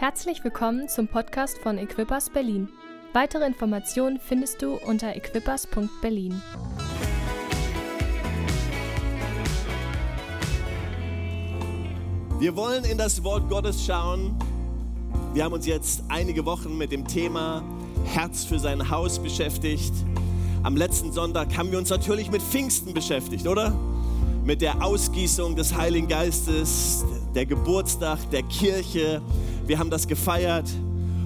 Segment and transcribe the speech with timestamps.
[0.00, 2.70] Herzlich willkommen zum Podcast von Equippers Berlin.
[3.12, 6.40] Weitere Informationen findest du unter equippers.berlin.
[12.38, 14.38] Wir wollen in das Wort Gottes schauen.
[15.34, 17.62] Wir haben uns jetzt einige Wochen mit dem Thema
[18.06, 19.92] Herz für sein Haus beschäftigt.
[20.62, 23.74] Am letzten Sonntag haben wir uns natürlich mit Pfingsten beschäftigt, oder?
[24.46, 27.04] Mit der Ausgießung des Heiligen Geistes,
[27.34, 29.20] der Geburtstag der Kirche.
[29.70, 30.68] Wir haben das gefeiert.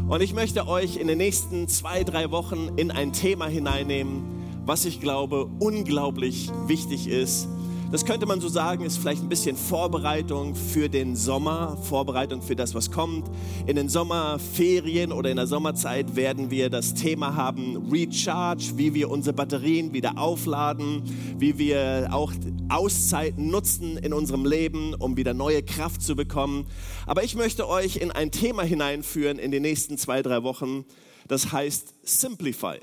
[0.07, 4.23] Und ich möchte euch in den nächsten zwei, drei Wochen in ein Thema hineinnehmen,
[4.67, 7.49] was ich glaube unglaublich wichtig ist
[7.91, 12.57] das könnte man so sagen, ist vielleicht ein bisschen Vorbereitung für den Sommer, Vorbereitung für
[12.57, 13.31] das, was kommt.
[13.67, 19.11] In den Sommerferien oder in der Sommerzeit werden wir das Thema haben Recharge, wie wir
[19.11, 21.03] unsere Batterien wieder aufladen,
[21.39, 22.33] wie wir auch
[22.69, 26.67] Auszeiten nutzen in unserem Leben, um wieder neue Kraft zu bekommen.
[27.07, 30.85] Aber ich möchte euch in ein Thema hineinführen in den nächsten zwei, drei Wochen.
[31.29, 32.79] Das heißt Simplify.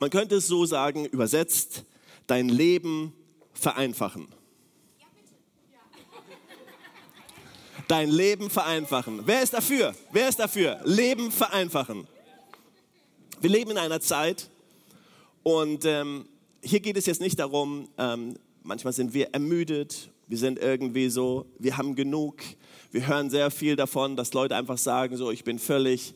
[0.00, 1.84] Man könnte es so sagen, übersetzt,
[2.26, 3.12] dein Leben
[3.60, 4.28] vereinfachen.
[7.88, 9.22] Dein Leben vereinfachen.
[9.24, 9.94] Wer ist dafür?
[10.12, 10.80] Wer ist dafür?
[10.84, 12.06] Leben vereinfachen.
[13.40, 14.48] Wir leben in einer Zeit
[15.42, 16.26] und ähm,
[16.62, 21.46] hier geht es jetzt nicht darum, ähm, manchmal sind wir ermüdet, wir sind irgendwie so,
[21.58, 22.36] wir haben genug.
[22.92, 26.14] Wir hören sehr viel davon, dass Leute einfach sagen, so, ich bin völlig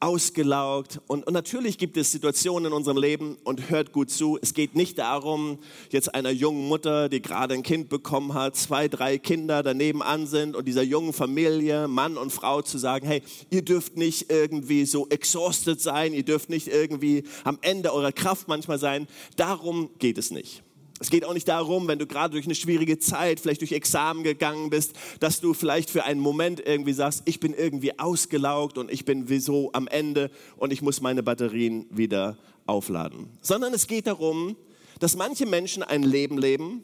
[0.00, 1.00] ausgelaugt.
[1.06, 4.38] Und, und, natürlich gibt es Situationen in unserem Leben und hört gut zu.
[4.40, 5.58] Es geht nicht darum,
[5.90, 10.26] jetzt einer jungen Mutter, die gerade ein Kind bekommen hat, zwei, drei Kinder daneben an
[10.26, 14.84] sind und dieser jungen Familie, Mann und Frau zu sagen, hey, ihr dürft nicht irgendwie
[14.84, 19.06] so exhausted sein, ihr dürft nicht irgendwie am Ende eurer Kraft manchmal sein.
[19.36, 20.62] Darum geht es nicht.
[20.98, 24.22] Es geht auch nicht darum, wenn du gerade durch eine schwierige Zeit, vielleicht durch Examen
[24.22, 28.90] gegangen bist, dass du vielleicht für einen Moment irgendwie sagst, ich bin irgendwie ausgelaugt und
[28.90, 33.28] ich bin wie so am Ende und ich muss meine Batterien wieder aufladen.
[33.42, 34.56] Sondern es geht darum,
[34.98, 36.82] dass manche Menschen ein Leben leben,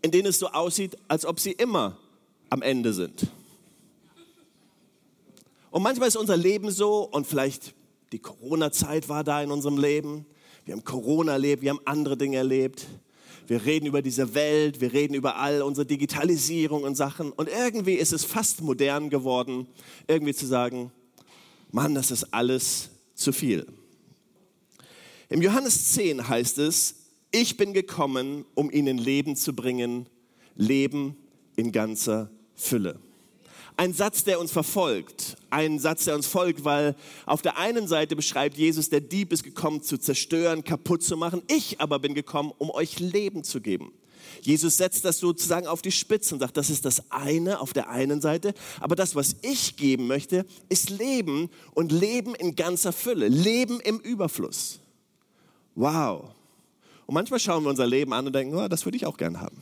[0.00, 1.98] in dem es so aussieht, als ob sie immer
[2.48, 3.26] am Ende sind.
[5.70, 7.74] Und manchmal ist unser Leben so und vielleicht
[8.12, 10.24] die Corona-Zeit war da in unserem Leben.
[10.64, 12.86] Wir haben Corona erlebt, wir haben andere Dinge erlebt
[13.46, 17.32] wir reden über diese Welt, wir reden über all unsere Digitalisierung und Sachen.
[17.32, 19.66] Und irgendwie ist es fast modern geworden,
[20.06, 20.92] irgendwie zu sagen,
[21.70, 23.66] Mann, das ist alles zu viel.
[25.28, 26.96] Im Johannes 10 heißt es,
[27.32, 30.06] ich bin gekommen, um ihnen Leben zu bringen,
[30.56, 31.16] Leben
[31.56, 32.98] in ganzer Fülle
[33.76, 35.36] ein Satz, der uns verfolgt.
[35.50, 36.94] Ein Satz, der uns folgt, weil
[37.26, 41.42] auf der einen Seite beschreibt Jesus, der Dieb ist gekommen zu zerstören, kaputt zu machen.
[41.48, 43.92] Ich aber bin gekommen, um euch Leben zu geben.
[44.40, 47.88] Jesus setzt das sozusagen auf die Spitze und sagt, das ist das eine auf der
[47.88, 53.28] einen Seite, aber das, was ich geben möchte, ist Leben und Leben in ganzer Fülle,
[53.28, 54.80] Leben im Überfluss.
[55.74, 56.30] Wow.
[57.06, 59.40] Und manchmal schauen wir unser Leben an und denken, oh, das würde ich auch gern
[59.40, 59.56] haben.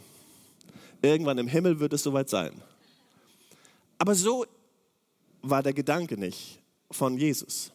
[1.01, 2.53] Irgendwann im Himmel wird es soweit sein.
[4.03, 4.45] Aber so
[5.43, 7.71] war der Gedanke nicht von Jesus,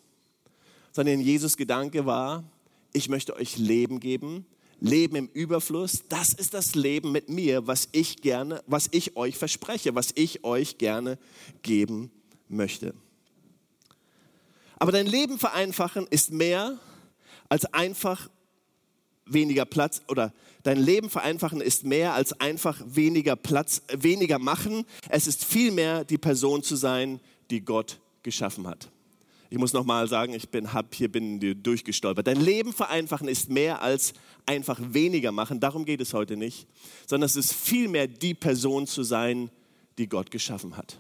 [0.92, 2.44] sondern Jesus Gedanke war,
[2.92, 4.46] ich möchte euch Leben geben,
[4.82, 6.04] Leben im Überfluss.
[6.10, 10.44] Das ist das Leben mit mir, was ich gerne, was ich euch verspreche, was ich
[10.44, 11.18] euch gerne
[11.62, 12.12] geben
[12.50, 12.94] möchte.
[14.80, 16.78] Aber dein Leben vereinfachen ist mehr
[17.48, 18.30] als einfach
[19.30, 20.34] weniger Platz oder
[20.64, 24.86] dein Leben vereinfachen ist mehr als einfach weniger Platz, weniger machen.
[25.10, 28.90] Es ist vielmehr die Person zu sein, die Gott geschaffen hat.
[29.50, 32.28] Ich muss nochmal sagen, ich bin, hab, hier bin durchgestolpert.
[32.28, 34.14] Dein Leben vereinfachen ist mehr als
[34.46, 35.60] einfach weniger machen.
[35.60, 36.68] Darum geht es heute nicht,
[37.06, 39.50] sondern es ist vielmehr die Person zu sein,
[39.98, 41.00] die Gott geschaffen hat.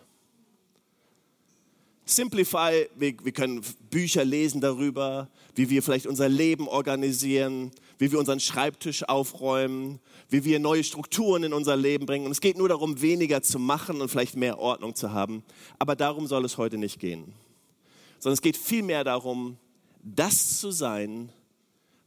[2.09, 8.19] Simplify, wir, wir, können Bücher lesen darüber, wie wir vielleicht unser Leben organisieren, wie wir
[8.19, 12.25] unseren Schreibtisch aufräumen, wie wir neue Strukturen in unser Leben bringen.
[12.25, 15.43] Und es geht nur darum, weniger zu machen und vielleicht mehr Ordnung zu haben.
[15.79, 17.33] Aber darum soll es heute nicht gehen.
[18.19, 19.57] Sondern es geht vielmehr darum,
[20.01, 21.29] das zu sein,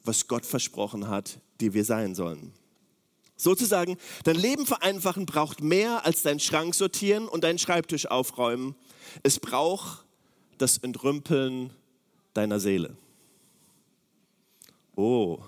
[0.05, 2.53] was Gott versprochen hat, die wir sein sollen.
[3.37, 8.75] Sozusagen, dein Leben vereinfachen braucht mehr als deinen Schrank sortieren und deinen Schreibtisch aufräumen
[9.23, 10.05] es braucht
[10.59, 11.73] das Entrümpeln
[12.35, 12.97] deiner Seele.
[14.97, 15.39] Oh.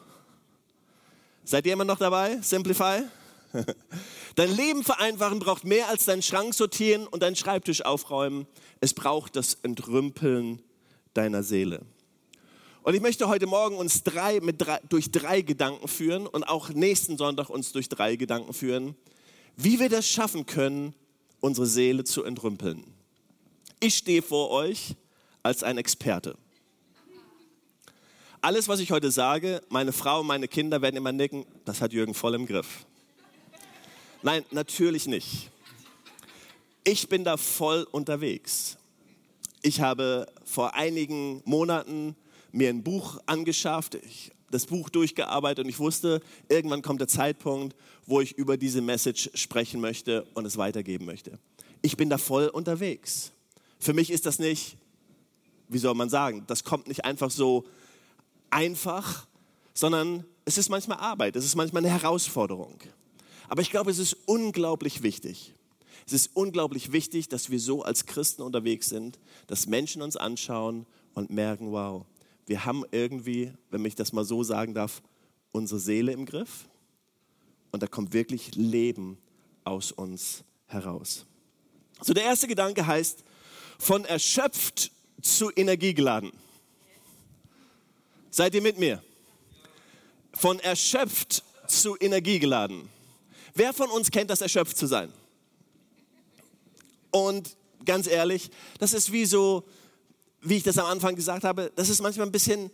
[1.45, 2.39] Seid ihr immer noch dabei?
[2.41, 3.03] Simplify?
[4.35, 8.47] Dein Leben vereinfachen braucht mehr als deinen Schrank sortieren und deinen Schreibtisch aufräumen.
[8.81, 10.63] Es braucht das Entrümpeln
[11.15, 11.83] deiner Seele.
[12.83, 17.17] Und ich möchte heute Morgen uns drei, drei, durch drei Gedanken führen und auch nächsten
[17.17, 18.97] Sonntag uns durch drei Gedanken führen,
[19.57, 20.95] wie wir das schaffen können,
[21.41, 22.92] unsere Seele zu entrümpeln.
[23.85, 24.95] Ich stehe vor euch
[25.43, 26.39] als ein Experte.
[28.41, 31.93] Alles, was ich heute sage, meine Frau und meine Kinder werden immer nicken, das hat
[31.93, 32.87] Jürgen voll im Griff.
[34.23, 35.51] Nein, natürlich nicht.
[36.85, 38.79] Ich bin da voll unterwegs.
[39.63, 42.15] Ich habe vor einigen Monaten
[42.53, 47.75] mir ein Buch angeschafft, ich, das Buch durchgearbeitet und ich wusste, irgendwann kommt der Zeitpunkt,
[48.07, 51.41] wo ich über diese Message sprechen möchte und es weitergeben möchte.
[51.81, 53.33] Ich bin da voll unterwegs.
[53.83, 54.77] Für mich ist das nicht,
[55.67, 57.65] wie soll man sagen, das kommt nicht einfach so
[58.49, 59.27] einfach,
[59.75, 62.79] sondern es ist manchmal Arbeit, es ist manchmal eine Herausforderung.
[63.49, 65.53] Aber ich glaube, es ist unglaublich wichtig,
[66.07, 69.19] es ist unglaublich wichtig, dass wir so als Christen unterwegs sind,
[69.49, 72.07] dass Menschen uns anschauen und merken, wow,
[72.47, 75.03] wir haben irgendwie, wenn ich das mal so sagen darf,
[75.51, 76.69] unsere Seele im Griff
[77.73, 79.19] und da kommt wirklich Leben
[79.65, 81.27] aus uns heraus.
[82.01, 83.25] So der erste Gedanke heißt,
[83.83, 86.31] von erschöpft zu energiegeladen.
[88.31, 89.03] Seid ihr mit mir?
[90.35, 92.89] Von erschöpft zu energiegeladen.
[93.55, 95.13] Wer von uns kennt das, erschöpft zu sein?
[97.11, 99.65] Und ganz ehrlich, das ist wie so,
[100.41, 102.71] wie ich das am Anfang gesagt habe, das ist manchmal ein bisschen,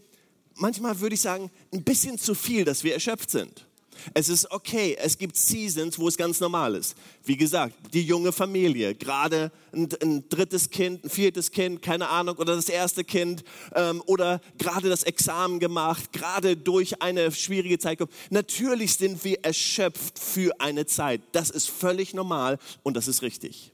[0.56, 3.66] manchmal würde ich sagen, ein bisschen zu viel, dass wir erschöpft sind.
[4.14, 6.96] Es ist okay, es gibt Seasons, wo es ganz normal ist.
[7.24, 12.36] Wie gesagt, die junge Familie, gerade ein, ein drittes Kind, ein viertes Kind, keine Ahnung,
[12.36, 17.98] oder das erste Kind, ähm, oder gerade das Examen gemacht, gerade durch eine schwierige Zeit.
[18.30, 21.20] Natürlich sind wir erschöpft für eine Zeit.
[21.32, 23.72] Das ist völlig normal und das ist richtig.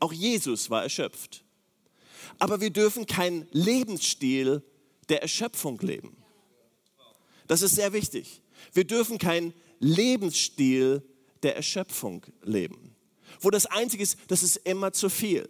[0.00, 1.44] Auch Jesus war erschöpft.
[2.38, 4.62] Aber wir dürfen keinen Lebensstil
[5.08, 6.16] der Erschöpfung leben.
[7.46, 8.40] Das ist sehr wichtig.
[8.72, 11.02] Wir dürfen keinen Lebensstil
[11.42, 12.94] der Erschöpfung leben.
[13.40, 15.46] Wo das Einzige ist, das ist immer zu viel.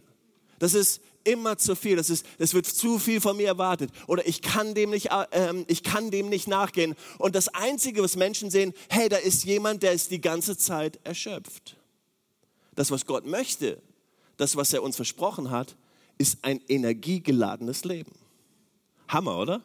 [0.59, 1.97] Das ist immer zu viel.
[1.97, 3.91] Das, ist, das wird zu viel von mir erwartet.
[4.07, 6.95] Oder ich kann, dem nicht, äh, ich kann dem nicht nachgehen.
[7.19, 11.01] Und das Einzige, was Menschen sehen, hey, da ist jemand, der ist die ganze Zeit
[11.05, 11.77] erschöpft.
[12.75, 13.81] Das, was Gott möchte,
[14.37, 15.77] das, was er uns versprochen hat,
[16.19, 18.13] ist ein energiegeladenes Leben.
[19.09, 19.63] Hammer, oder?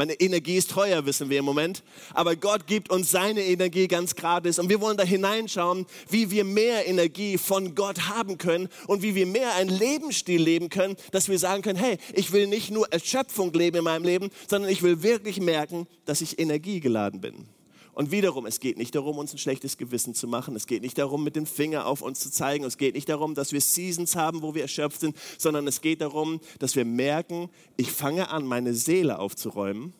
[0.00, 1.82] Meine Energie ist teuer, wissen wir im Moment.
[2.14, 4.58] Aber Gott gibt uns seine Energie ganz gratis.
[4.58, 9.14] Und wir wollen da hineinschauen, wie wir mehr Energie von Gott haben können und wie
[9.14, 12.90] wir mehr einen Lebensstil leben können, dass wir sagen können, hey, ich will nicht nur
[12.90, 17.59] Erschöpfung leben in meinem Leben, sondern ich will wirklich merken, dass ich energiegeladen bin.
[17.92, 20.54] Und wiederum, es geht nicht darum, uns ein schlechtes Gewissen zu machen.
[20.56, 22.64] Es geht nicht darum, mit dem Finger auf uns zu zeigen.
[22.64, 26.00] Es geht nicht darum, dass wir Seasons haben, wo wir erschöpft sind, sondern es geht
[26.00, 29.92] darum, dass wir merken, ich fange an, meine Seele aufzuräumen.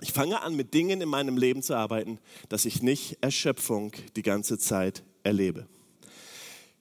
[0.00, 2.18] Ich fange an, mit Dingen in meinem Leben zu arbeiten,
[2.48, 5.66] dass ich nicht Erschöpfung die ganze Zeit erlebe.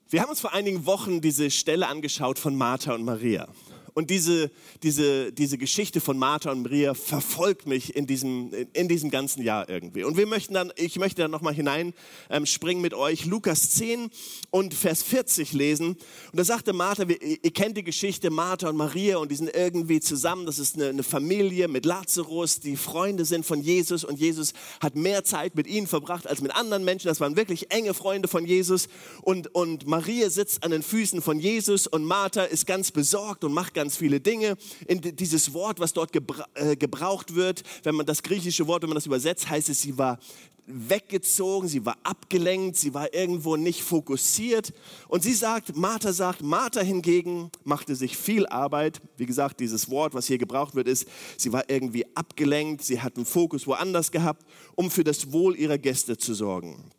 [0.09, 3.47] Wir haben uns vor einigen Wochen diese Stelle angeschaut von Martha und Maria.
[3.93, 4.51] Und diese,
[4.83, 9.69] diese, diese Geschichte von Martha und Maria verfolgt mich in diesem, in diesem ganzen Jahr
[9.69, 10.03] irgendwie.
[10.03, 14.09] Und wir möchten dann, ich möchte dann nochmal hineinspringen ähm, mit euch, Lukas 10
[14.51, 15.89] und Vers 40 lesen.
[15.89, 15.97] Und
[16.33, 20.45] da sagte Martha, ihr kennt die Geschichte Martha und Maria und die sind irgendwie zusammen.
[20.45, 25.23] Das ist eine, Familie mit Lazarus, die Freunde sind von Jesus und Jesus hat mehr
[25.23, 27.07] Zeit mit ihnen verbracht als mit anderen Menschen.
[27.07, 28.87] Das waren wirklich enge Freunde von Jesus.
[29.21, 33.53] Und, und Maria sitzt an den Füßen von Jesus und Martha ist ganz besorgt und
[33.53, 34.57] macht ganz ganz viele Dinge.
[34.87, 36.13] In dieses Wort, was dort
[36.55, 39.97] äh, gebraucht wird, wenn man das griechische Wort, wenn man das übersetzt, heißt es, sie
[39.97, 40.19] war
[40.65, 44.73] weggezogen, sie war abgelenkt, sie war irgendwo nicht fokussiert.
[45.07, 48.99] Und sie sagt, Martha sagt, Martha hingegen machte sich viel Arbeit.
[49.15, 51.07] Wie gesagt, dieses Wort, was hier gebraucht wird, ist,
[51.37, 54.45] sie war irgendwie abgelenkt, sie hat einen Fokus woanders gehabt,
[54.75, 56.91] um für das Wohl ihrer Gäste zu sorgen.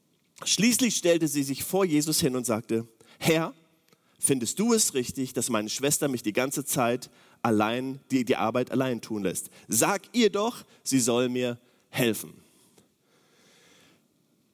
[0.44, 3.52] Schließlich stellte sie sich vor Jesus hin und sagte, Herr,
[4.20, 7.10] findest du es richtig, dass meine Schwester mich die ganze Zeit
[7.42, 9.50] allein, die, die Arbeit allein tun lässt?
[9.66, 11.58] Sag ihr doch, sie soll mir
[11.88, 12.34] helfen.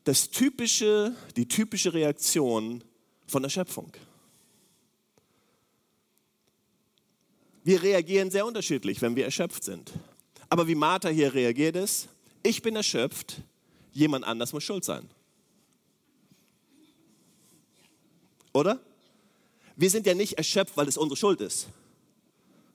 [0.04, 2.82] Das typische, die typische Reaktion
[3.26, 3.92] von der Schöpfung.
[7.64, 9.92] Wir reagieren sehr unterschiedlich, wenn wir erschöpft sind.
[10.49, 12.08] Aber wie Martha hier reagiert ist,
[12.44, 13.42] ich bin erschöpft,
[13.92, 15.11] jemand anders muss schuld sein.
[18.52, 18.80] Oder?
[19.76, 21.68] Wir sind ja nicht erschöpft, weil es unsere Schuld ist.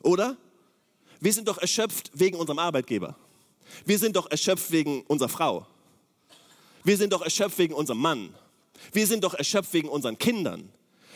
[0.04, 0.38] Oder?
[1.20, 3.16] Wir sind doch erschöpft wegen unserem Arbeitgeber.
[3.86, 5.68] Wir sind doch erschöpft wegen unserer Frau.
[6.84, 8.34] Wir sind doch erschöpft wegen unserem Mann.
[8.92, 10.70] Wir sind doch erschöpft wegen unseren Kindern.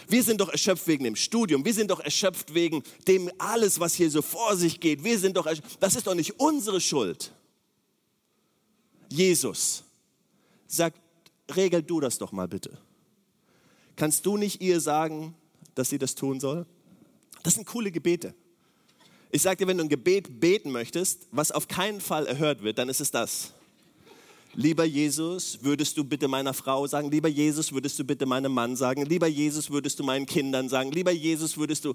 [0.08, 1.65] Wir sind doch erschöpft wegen dem Studium.
[1.65, 5.04] Wir sind doch erschöpft wegen dem alles, was hier so vor sich geht.
[5.04, 5.48] Wir sind doch
[5.80, 7.32] das ist doch nicht unsere Schuld.
[9.10, 9.84] Jesus
[10.68, 11.00] sagt,
[11.56, 12.77] regel du das doch mal bitte.
[13.96, 15.36] Kannst du nicht ihr sagen,
[15.75, 16.65] dass sie das tun soll?
[17.44, 18.34] Das sind coole Gebete.
[19.32, 22.77] Ich sage dir, wenn du ein Gebet beten möchtest, was auf keinen Fall erhört wird,
[22.77, 23.53] dann ist es das.
[24.53, 28.77] Lieber Jesus, würdest du bitte meiner Frau sagen, lieber Jesus, würdest du bitte meinem Mann
[28.77, 31.94] sagen, lieber Jesus, würdest du meinen Kindern sagen, lieber Jesus, würdest du.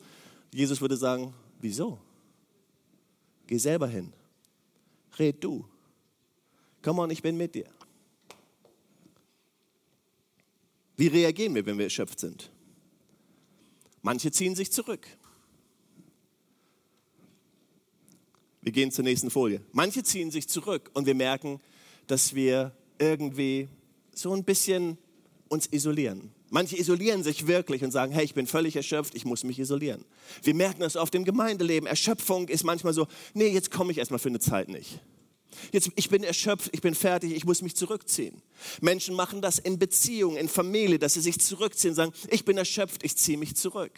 [0.52, 1.98] Jesus würde sagen, wieso?
[3.46, 4.12] Geh selber hin.
[5.18, 5.64] Red du.
[6.82, 7.66] Komm on, ich bin mit dir.
[10.96, 12.50] Wie reagieren wir, wenn wir erschöpft sind?
[14.02, 15.06] Manche ziehen sich zurück.
[18.62, 19.62] Wir gehen zur nächsten Folie.
[19.72, 21.60] Manche ziehen sich zurück und wir merken,
[22.06, 23.68] dass wir irgendwie
[24.14, 24.98] so ein bisschen
[25.48, 26.32] uns isolieren.
[26.50, 30.04] Manche isolieren sich wirklich und sagen, hey, ich bin völlig erschöpft, ich muss mich isolieren.
[30.42, 31.86] Wir merken das auf dem Gemeindeleben.
[31.86, 35.00] Erschöpfung ist manchmal so, nee, jetzt komme ich erstmal für eine Zeit nicht.
[35.72, 38.42] Jetzt, ich bin erschöpft, ich bin fertig, ich muss mich zurückziehen.
[38.80, 43.04] Menschen machen das in Beziehungen, in Familie, dass sie sich zurückziehen sagen, ich bin erschöpft,
[43.04, 43.92] ich ziehe mich zurück.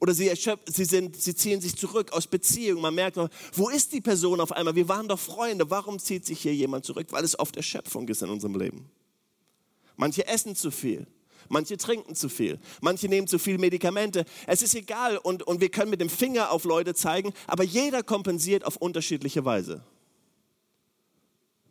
[0.00, 0.30] Oder sie,
[0.66, 2.82] sie, sind, sie ziehen sich zurück aus Beziehungen.
[2.82, 3.18] Man merkt,
[3.52, 4.74] wo ist die Person auf einmal?
[4.74, 5.70] Wir waren doch Freunde.
[5.70, 7.08] Warum zieht sich hier jemand zurück?
[7.10, 8.90] Weil es oft Erschöpfung ist in unserem Leben.
[9.96, 11.06] Manche essen zu viel.
[11.48, 12.58] Manche trinken zu viel.
[12.80, 14.24] Manche nehmen zu viel Medikamente.
[14.46, 18.02] Es ist egal und, und wir können mit dem Finger auf Leute zeigen, aber jeder
[18.02, 19.84] kompensiert auf unterschiedliche Weise.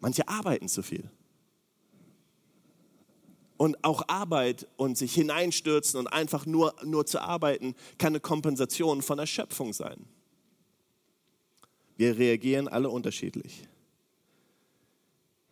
[0.01, 1.10] Manche arbeiten zu viel.
[3.55, 9.03] Und auch Arbeit und sich hineinstürzen und einfach nur, nur zu arbeiten, kann eine Kompensation
[9.03, 10.03] von Erschöpfung sein.
[11.96, 13.67] Wir reagieren alle unterschiedlich.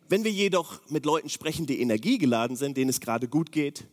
[0.08, 3.86] Wenn wir jedoch mit Leuten sprechen, die energiegeladen sind, denen es gerade gut geht,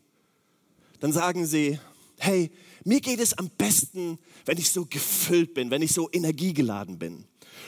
[0.99, 1.79] dann sagen sie,
[2.17, 2.49] hey,
[2.83, 7.25] mir geht es am besten, wenn ich so gefüllt bin, wenn ich so energiegeladen bin.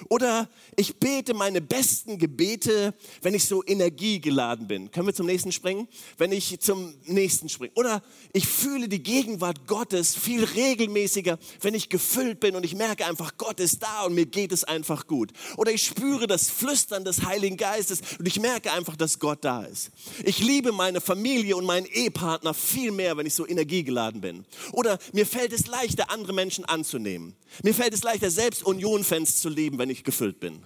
[0.07, 4.91] Oder ich bete meine besten Gebete, wenn ich so energiegeladen bin.
[4.91, 5.87] Können wir zum nächsten springen?
[6.17, 7.73] Wenn ich zum nächsten springe.
[7.75, 8.01] Oder
[8.33, 13.37] ich fühle die Gegenwart Gottes viel regelmäßiger, wenn ich gefüllt bin und ich merke einfach,
[13.37, 15.31] Gott ist da und mir geht es einfach gut.
[15.57, 19.63] Oder ich spüre das Flüstern des Heiligen Geistes und ich merke einfach, dass Gott da
[19.63, 19.91] ist.
[20.23, 24.45] Ich liebe meine Familie und meinen Ehepartner viel mehr, wenn ich so energiegeladen bin.
[24.71, 27.35] Oder mir fällt es leichter, andere Menschen anzunehmen.
[27.63, 30.59] Mir fällt es leichter, selbst Union-Fans zu lieben, wenn ich gefüllt bin.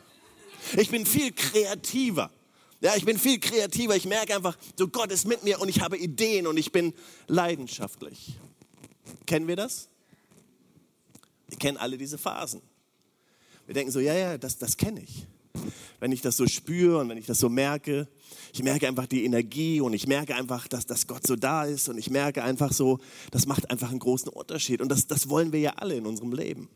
[0.77, 2.31] Ich bin viel kreativer.
[2.81, 3.95] Ja, ich bin viel kreativer.
[3.95, 6.93] Ich merke einfach, so Gott ist mit mir und ich habe Ideen und ich bin
[7.27, 8.37] leidenschaftlich.
[9.25, 9.87] Kennen wir das?
[11.47, 12.61] Wir kennen alle diese Phasen.
[13.65, 15.25] Wir denken so, ja, ja, das, das kenne ich.
[15.99, 18.07] Wenn ich das so spüre und wenn ich das so merke,
[18.51, 21.87] ich merke einfach die Energie und ich merke einfach, dass, dass Gott so da ist
[21.87, 22.99] und ich merke einfach so,
[23.31, 24.81] das macht einfach einen großen Unterschied.
[24.81, 26.69] Und das, das wollen wir ja alle in unserem Leben.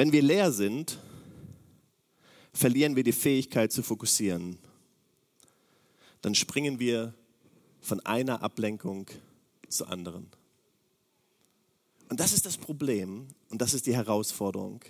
[0.00, 0.98] Wenn wir leer sind,
[2.54, 4.56] verlieren wir die Fähigkeit zu fokussieren.
[6.22, 7.12] Dann springen wir
[7.82, 9.08] von einer Ablenkung
[9.68, 10.26] zur anderen.
[12.08, 14.82] Und das ist das Problem und das ist die Herausforderung,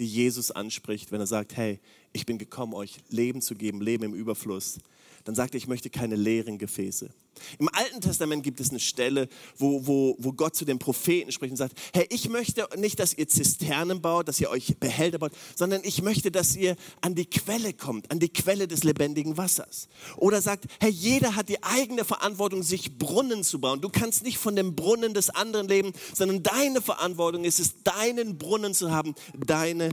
[0.00, 1.78] die Jesus anspricht, wenn er sagt, hey,
[2.12, 4.78] ich bin gekommen, euch Leben zu geben, Leben im Überfluss
[5.24, 7.10] dann sagt er, ich möchte keine leeren Gefäße.
[7.58, 11.52] Im Alten Testament gibt es eine Stelle, wo, wo, wo Gott zu den Propheten spricht
[11.52, 15.32] und sagt, hey, ich möchte nicht, dass ihr Zisternen baut, dass ihr euch Behälter baut,
[15.54, 19.88] sondern ich möchte, dass ihr an die Quelle kommt, an die Quelle des lebendigen Wassers.
[20.16, 23.80] Oder sagt, hey, jeder hat die eigene Verantwortung, sich Brunnen zu bauen.
[23.80, 28.38] Du kannst nicht von dem Brunnen des anderen leben, sondern deine Verantwortung ist es, deinen
[28.38, 29.90] Brunnen zu haben, deine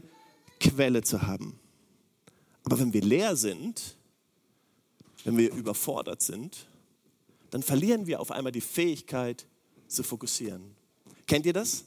[0.60, 1.60] Quelle zu haben.
[2.68, 3.96] Aber wenn wir leer sind,
[5.24, 6.68] wenn wir überfordert sind,
[7.50, 9.48] dann verlieren wir auf einmal die Fähigkeit
[9.88, 10.76] zu fokussieren.
[11.28, 11.86] Kennt ihr das?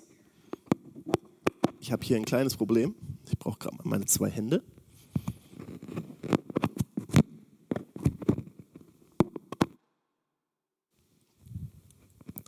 [1.81, 2.95] Ich habe hier ein kleines Problem.
[3.31, 4.63] Ich brauche gerade mal meine zwei Hände.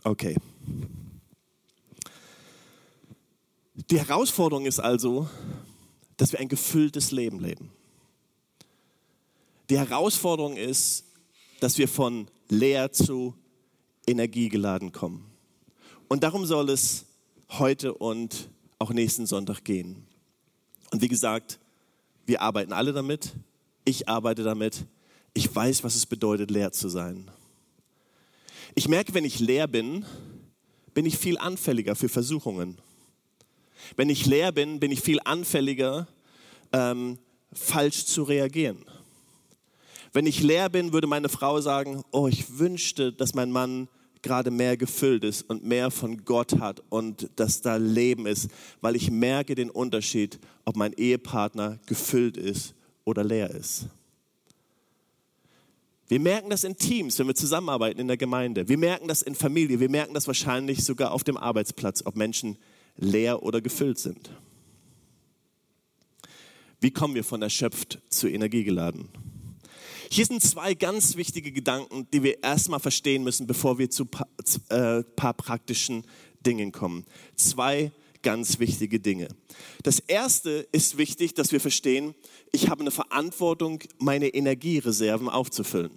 [0.03, 0.35] Okay.
[3.91, 5.29] Die Herausforderung ist also,
[6.17, 7.69] dass wir ein gefülltes Leben leben.
[9.69, 11.05] Die Herausforderung ist,
[11.59, 13.33] dass wir von leer zu
[14.05, 15.25] energiegeladen kommen.
[16.09, 17.05] Und darum soll es
[17.49, 20.05] heute und auch nächsten Sonntag gehen.
[20.91, 21.59] Und wie gesagt,
[22.25, 23.33] wir arbeiten alle damit.
[23.85, 24.85] Ich arbeite damit.
[25.33, 27.31] Ich weiß, was es bedeutet, leer zu sein.
[28.75, 30.05] Ich merke, wenn ich leer bin,
[30.93, 32.77] bin ich viel anfälliger für Versuchungen.
[33.95, 36.07] Wenn ich leer bin, bin ich viel anfälliger,
[36.71, 37.17] ähm,
[37.51, 38.85] falsch zu reagieren.
[40.13, 43.87] Wenn ich leer bin, würde meine Frau sagen, oh, ich wünschte, dass mein Mann
[44.21, 48.95] gerade mehr gefüllt ist und mehr von Gott hat und dass da Leben ist, weil
[48.95, 53.87] ich merke den Unterschied, ob mein Ehepartner gefüllt ist oder leer ist.
[56.07, 58.69] Wir merken das in Teams, wenn wir zusammenarbeiten in der Gemeinde.
[58.69, 59.79] Wir merken das in Familie.
[59.79, 62.57] Wir merken das wahrscheinlich sogar auf dem Arbeitsplatz, ob Menschen
[62.97, 64.29] leer oder gefüllt sind.
[66.79, 69.09] Wie kommen wir von erschöpft zu energiegeladen?
[70.13, 74.09] Hier sind zwei ganz wichtige Gedanken, die wir erstmal verstehen müssen, bevor wir zu ein
[74.11, 74.27] paar,
[74.69, 76.05] äh, paar praktischen
[76.45, 77.03] Dingen kommen.
[77.35, 77.91] Zwei
[78.21, 79.29] ganz wichtige Dinge.
[79.81, 82.13] Das erste ist wichtig, dass wir verstehen,
[82.51, 85.89] ich habe eine Verantwortung, meine Energiereserven aufzufüllen.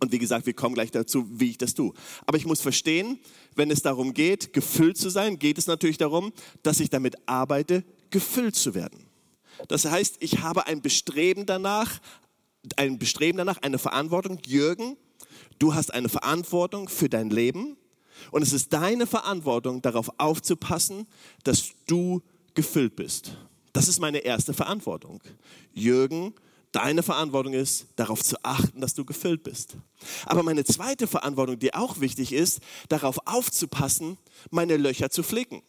[0.00, 1.94] Und wie gesagt, wir kommen gleich dazu, wie ich das tue.
[2.26, 3.18] Aber ich muss verstehen,
[3.54, 7.82] wenn es darum geht, gefüllt zu sein, geht es natürlich darum, dass ich damit arbeite,
[8.10, 9.06] gefüllt zu werden.
[9.68, 12.00] Das heißt, ich habe ein Bestreben danach,
[12.76, 14.38] ein Bestreben danach, eine Verantwortung.
[14.46, 14.96] Jürgen,
[15.58, 17.76] du hast eine Verantwortung für dein Leben
[18.30, 21.06] und es ist deine Verantwortung, darauf aufzupassen,
[21.42, 22.22] dass du
[22.54, 23.36] gefüllt bist.
[23.72, 25.20] Das ist meine erste Verantwortung.
[25.72, 26.32] Jürgen,
[26.70, 29.76] deine Verantwortung ist, darauf zu achten, dass du gefüllt bist.
[30.26, 34.18] Aber meine zweite Verantwortung, die auch wichtig ist, darauf aufzupassen,
[34.50, 35.62] meine Löcher zu flicken.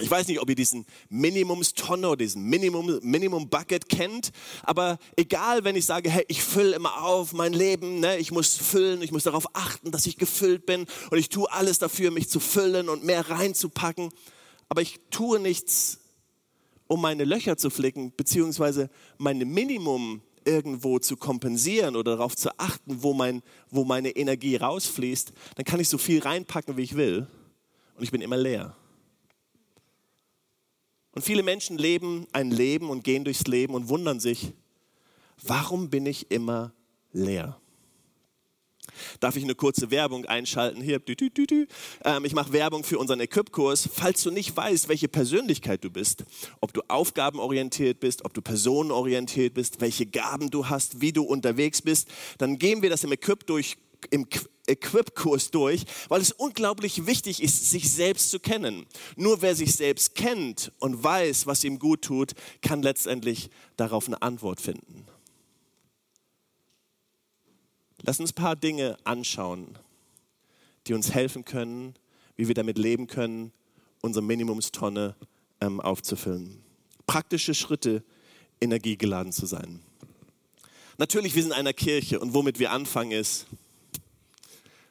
[0.00, 4.30] Ich weiß nicht, ob ihr diesen Minimumstonne oder diesen Minimum, Minimum Bucket kennt,
[4.62, 8.56] aber egal, wenn ich sage, hey, ich fülle immer auf mein Leben, ne, ich muss
[8.56, 12.28] füllen, ich muss darauf achten, dass ich gefüllt bin und ich tue alles dafür, mich
[12.28, 14.10] zu füllen und mehr reinzupacken,
[14.68, 16.00] aber ich tue nichts,
[16.88, 23.02] um meine Löcher zu flicken, beziehungsweise meine Minimum irgendwo zu kompensieren oder darauf zu achten,
[23.02, 27.26] wo, mein, wo meine Energie rausfließt, dann kann ich so viel reinpacken, wie ich will
[27.96, 28.76] und ich bin immer leer.
[31.16, 34.52] Und viele Menschen leben ein Leben und gehen durchs Leben und wundern sich,
[35.42, 36.74] warum bin ich immer
[37.10, 37.58] leer?
[39.20, 40.82] Darf ich eine kurze Werbung einschalten?
[40.82, 41.66] Hier, dü, dü, dü,
[42.04, 43.88] ähm, ich mache Werbung für unseren Equip-Kurs.
[43.90, 46.24] Falls du nicht weißt, welche Persönlichkeit du bist,
[46.60, 51.80] ob du aufgabenorientiert bist, ob du personenorientiert bist, welche Gaben du hast, wie du unterwegs
[51.80, 53.78] bist, dann gehen wir das im Equip durch,
[54.10, 54.26] im
[54.66, 58.86] Equip-Kurs durch, weil es unglaublich wichtig ist, sich selbst zu kennen.
[59.16, 64.22] Nur wer sich selbst kennt und weiß, was ihm gut tut, kann letztendlich darauf eine
[64.22, 65.06] Antwort finden.
[68.02, 69.78] Lass uns ein paar Dinge anschauen,
[70.86, 71.94] die uns helfen können,
[72.36, 73.52] wie wir damit leben können,
[74.02, 75.16] unsere Minimumstonne
[75.60, 76.62] ähm, aufzufüllen.
[77.06, 78.04] Praktische Schritte,
[78.60, 79.80] energiegeladen zu sein.
[80.98, 83.46] Natürlich, wir sind in einer Kirche und womit wir anfangen ist,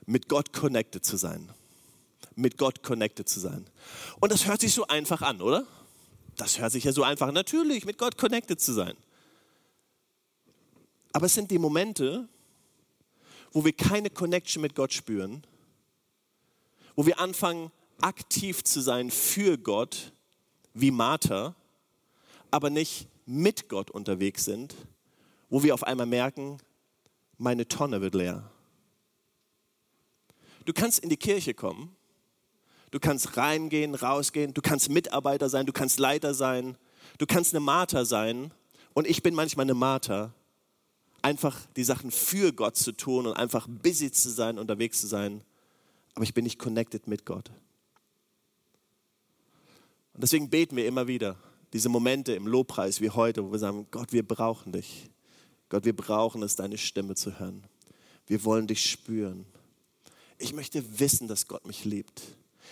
[0.05, 1.51] mit Gott connected zu sein.
[2.35, 3.65] Mit Gott connected zu sein.
[4.19, 5.65] Und das hört sich so einfach an, oder?
[6.35, 7.33] Das hört sich ja so einfach an.
[7.33, 8.95] Natürlich, mit Gott connected zu sein.
[11.13, 12.27] Aber es sind die Momente,
[13.53, 15.43] wo wir keine Connection mit Gott spüren,
[16.95, 20.11] wo wir anfangen, aktiv zu sein für Gott,
[20.73, 21.55] wie Martha,
[22.51, 24.75] aber nicht mit Gott unterwegs sind,
[25.49, 26.57] wo wir auf einmal merken,
[27.37, 28.51] meine Tonne wird leer.
[30.65, 31.95] Du kannst in die Kirche kommen,
[32.91, 36.77] du kannst reingehen, rausgehen, du kannst Mitarbeiter sein, du kannst Leiter sein,
[37.17, 38.51] du kannst eine Martha sein
[38.93, 40.33] und ich bin manchmal eine Martha,
[41.21, 45.43] einfach die Sachen für Gott zu tun und einfach busy zu sein, unterwegs zu sein,
[46.15, 47.51] aber ich bin nicht connected mit Gott.
[50.13, 51.35] Und deswegen beten wir immer wieder
[51.73, 55.09] diese Momente im Lobpreis wie heute, wo wir sagen, Gott, wir brauchen dich.
[55.67, 57.63] Gott, wir brauchen es, deine Stimme zu hören.
[58.27, 59.45] Wir wollen dich spüren.
[60.37, 62.21] Ich möchte wissen, dass Gott mich liebt.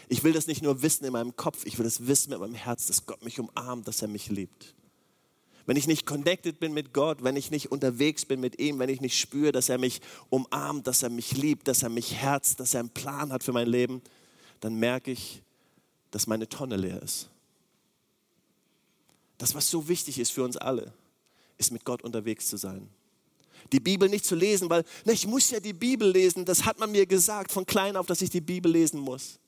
[0.09, 2.55] Ich will das nicht nur wissen in meinem Kopf, ich will das wissen mit meinem
[2.55, 4.75] Herz, dass Gott mich umarmt, dass er mich liebt.
[5.65, 8.89] Wenn ich nicht connected bin mit Gott, wenn ich nicht unterwegs bin mit ihm, wenn
[8.89, 12.59] ich nicht spüre, dass er mich umarmt, dass er mich liebt, dass er mich herzt,
[12.59, 14.01] dass er einen Plan hat für mein Leben,
[14.59, 15.41] dann merke ich,
[16.11, 17.29] dass meine Tonne leer ist.
[19.37, 20.93] Das, was so wichtig ist für uns alle,
[21.57, 22.89] ist mit Gott unterwegs zu sein
[23.71, 26.79] die Bibel nicht zu lesen, weil na, ich muss ja die Bibel lesen, das hat
[26.79, 29.39] man mir gesagt von klein auf, dass ich die Bibel lesen muss.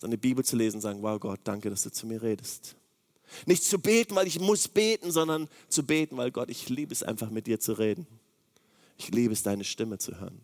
[0.00, 2.76] Sondern die Bibel zu lesen und sagen, wow Gott, danke, dass du zu mir redest.
[3.46, 7.02] Nicht zu beten, weil ich muss beten, sondern zu beten, weil Gott, ich liebe es
[7.02, 8.06] einfach mit dir zu reden.
[8.98, 10.40] Ich liebe es, deine Stimme zu hören.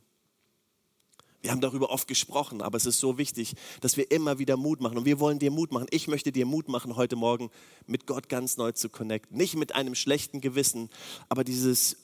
[1.40, 4.80] Wir haben darüber oft gesprochen, aber es ist so wichtig, dass wir immer wieder Mut
[4.80, 4.98] machen.
[4.98, 5.86] Und wir wollen dir Mut machen.
[5.90, 7.50] Ich möchte dir Mut machen, heute Morgen
[7.86, 9.36] mit Gott ganz neu zu connecten.
[9.36, 10.90] Nicht mit einem schlechten Gewissen,
[11.28, 11.96] aber dieses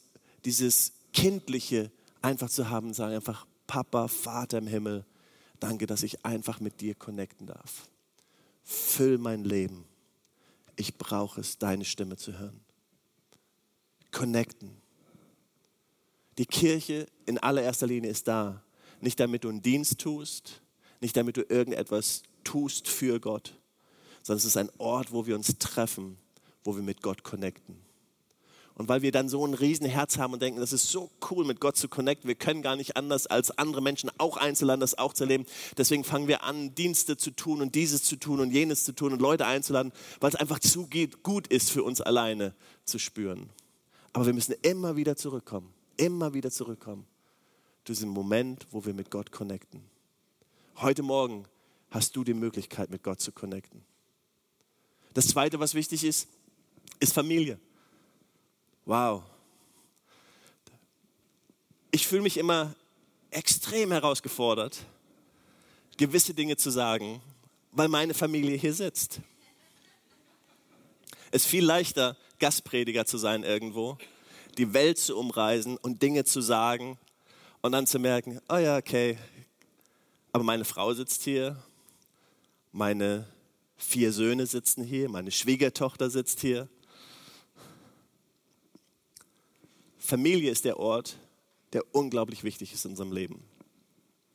[0.45, 1.91] dieses Kindliche
[2.23, 5.05] einfach zu haben, sagen einfach, Papa, Vater im Himmel,
[5.61, 7.89] danke, dass ich einfach mit dir connecten darf.
[8.63, 9.85] Füll mein Leben.
[10.77, 12.61] Ich brauche es, deine Stimme zu hören.
[14.11, 14.71] Connecten.
[16.39, 18.63] Die Kirche in allererster Linie ist da,
[19.01, 20.63] nicht damit du einen Dienst tust,
[21.01, 23.55] nicht damit du irgendetwas tust für Gott,
[24.23, 26.19] sondern es ist ein Ort, wo wir uns treffen,
[26.65, 27.84] wo wir mit Gott connecten.
[28.77, 31.61] Und weil wir dann so ein Riesenherz haben und denken, das ist so cool, mit
[31.61, 35.13] Gott zu connecten, wir können gar nicht anders, als andere Menschen auch einzuladen, das auch
[35.13, 35.47] zu erleben.
[35.79, 39.13] Deswegen fangen wir an, Dienste zu tun und dieses zu tun und jenes zu tun
[39.13, 40.89] und Leute einzuladen, weil es einfach zu
[41.23, 42.53] gut ist für uns alleine
[42.85, 43.49] zu spüren.
[44.13, 47.07] Aber wir müssen immer wieder zurückkommen, immer wieder zurückkommen.
[47.85, 49.83] zu diesem Moment, wo wir mit Gott connecten.
[50.77, 51.45] Heute Morgen
[51.91, 53.85] hast du die Möglichkeit, mit Gott zu connecten.
[55.13, 56.27] Das Zweite, was wichtig ist,
[56.99, 57.61] ist Familie.
[58.87, 59.23] Wow.
[61.91, 62.75] Ich fühle mich immer
[63.31, 64.85] extrem herausgefordert,
[65.97, 67.23] gewisse Dinge zu sagen,
[67.73, 69.21] weil meine Familie hier sitzt.
[71.31, 73.97] Es ist viel leichter, Gastprediger zu sein irgendwo,
[74.59, 76.99] die Welt zu umreisen und Dinge zu sagen
[77.63, 79.19] und dann zu merken, oh ja, okay,
[80.31, 81.57] aber meine Frau sitzt hier,
[82.71, 83.27] meine
[83.77, 86.69] vier Söhne sitzen hier, meine Schwiegertochter sitzt hier,
[90.07, 91.17] Familie ist der Ort,
[91.73, 93.43] der unglaublich wichtig ist in unserem Leben,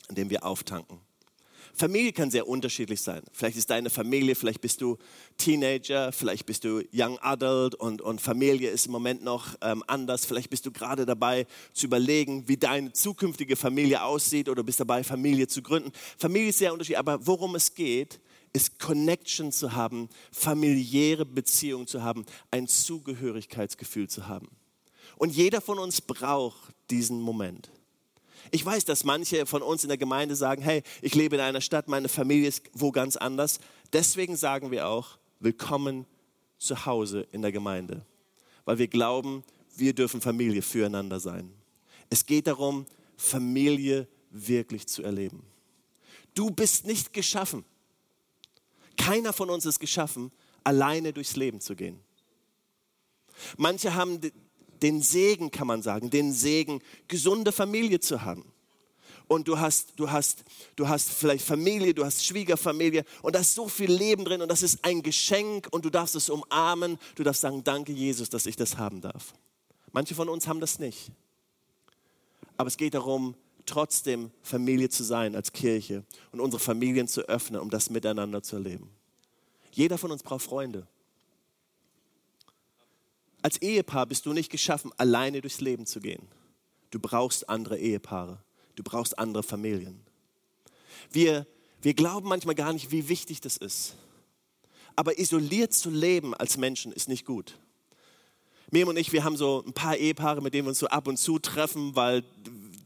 [0.08, 1.00] an dem wir auftanken.
[1.76, 3.22] Familie kann sehr unterschiedlich sein.
[3.32, 4.98] Vielleicht ist deine Familie, vielleicht bist du
[5.38, 10.26] Teenager, vielleicht bist du Young Adult und, und Familie ist im Moment noch ähm, anders.
[10.26, 15.04] Vielleicht bist du gerade dabei zu überlegen, wie deine zukünftige Familie aussieht oder bist dabei,
[15.04, 15.92] Familie zu gründen.
[16.18, 18.20] Familie ist sehr unterschiedlich, aber worum es geht,
[18.54, 24.50] ist Connection zu haben, familiäre Beziehungen zu haben, ein Zugehörigkeitsgefühl zu haben.
[25.20, 27.70] Und jeder von uns braucht diesen Moment.
[28.52, 31.60] Ich weiß, dass manche von uns in der Gemeinde sagen, hey, ich lebe in einer
[31.60, 33.60] Stadt, meine Familie ist wo ganz anders.
[33.92, 36.06] Deswegen sagen wir auch, willkommen
[36.58, 38.06] zu Hause in der Gemeinde.
[38.64, 39.44] Weil wir glauben,
[39.76, 41.52] wir dürfen Familie füreinander sein.
[42.10, 42.86] Es geht darum,
[43.18, 45.44] Familie wirklich zu erleben.
[46.34, 47.66] Du bist nicht geschaffen.
[48.96, 50.32] Keiner von uns ist geschaffen,
[50.64, 52.00] alleine durchs Leben zu gehen.
[53.58, 54.22] Manche haben
[54.82, 58.46] den Segen, kann man sagen, den Segen, gesunde Familie zu haben.
[59.28, 60.44] Und du hast, du hast,
[60.76, 64.50] du hast vielleicht Familie, du hast Schwiegerfamilie und da ist so viel Leben drin und
[64.50, 66.98] das ist ein Geschenk und du darfst es umarmen.
[67.14, 69.36] Du darfst sagen, danke Jesus, dass ich das haben darf.
[69.92, 71.12] Manche von uns haben das nicht.
[72.58, 73.36] Aber es geht darum,
[73.68, 78.56] trotzdem Familie zu sein als Kirche und unsere Familien zu öffnen, um das miteinander zu
[78.56, 78.90] erleben.
[79.72, 80.88] Jeder von uns braucht Freunde.
[83.42, 86.28] Als Ehepaar bist du nicht geschaffen, alleine durchs Leben zu gehen.
[86.92, 88.40] Du brauchst andere Ehepaare.
[88.76, 90.02] Du brauchst andere Familien.
[91.12, 91.46] Wir,
[91.82, 93.96] wir glauben manchmal gar nicht, wie wichtig das ist.
[94.96, 97.58] Aber isoliert zu leben als Menschen ist nicht gut.
[98.72, 101.08] Miriam und ich, wir haben so ein paar Ehepaare, mit denen wir uns so ab
[101.08, 102.24] und zu treffen, weil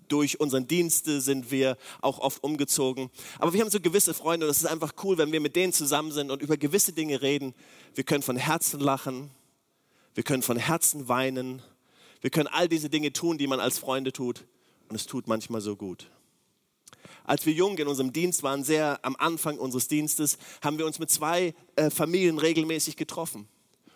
[0.08, 3.10] durch unseren Dienste sind wir auch oft umgezogen.
[3.40, 5.74] Aber wir haben so gewisse Freunde und es ist einfach cool, wenn wir mit denen
[5.74, 7.54] zusammen sind und über gewisse Dinge reden.
[7.96, 9.32] Wir können von Herzen lachen,
[10.16, 11.62] wir können von Herzen weinen.
[12.22, 14.46] Wir können all diese Dinge tun, die man als Freunde tut.
[14.90, 16.10] Und es tut manchmal so gut.
[17.24, 21.00] Als wir jung in unserem Dienst waren, sehr am Anfang unseres Dienstes, haben wir uns
[21.00, 23.48] mit zwei äh, Familien regelmäßig getroffen.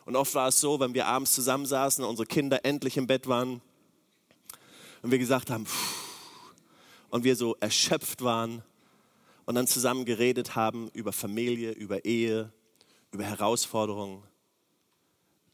[0.05, 3.27] Und oft war es so, wenn wir abends zusammensaßen und unsere Kinder endlich im Bett
[3.27, 3.61] waren
[5.01, 5.65] und wir gesagt haben,
[7.09, 8.63] und wir so erschöpft waren
[9.45, 12.51] und dann zusammen geredet haben über Familie, über Ehe,
[13.11, 14.23] über Herausforderungen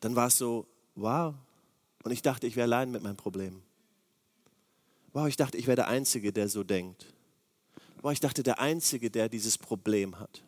[0.04, 1.34] dann war es so, wow.
[2.04, 3.62] Und ich dachte, ich wäre allein mit meinem Problem.
[5.13, 7.06] Wow, ich dachte, ich wäre der Einzige, der so denkt.
[8.02, 10.44] Wow, ich dachte, der Einzige, der dieses Problem hat.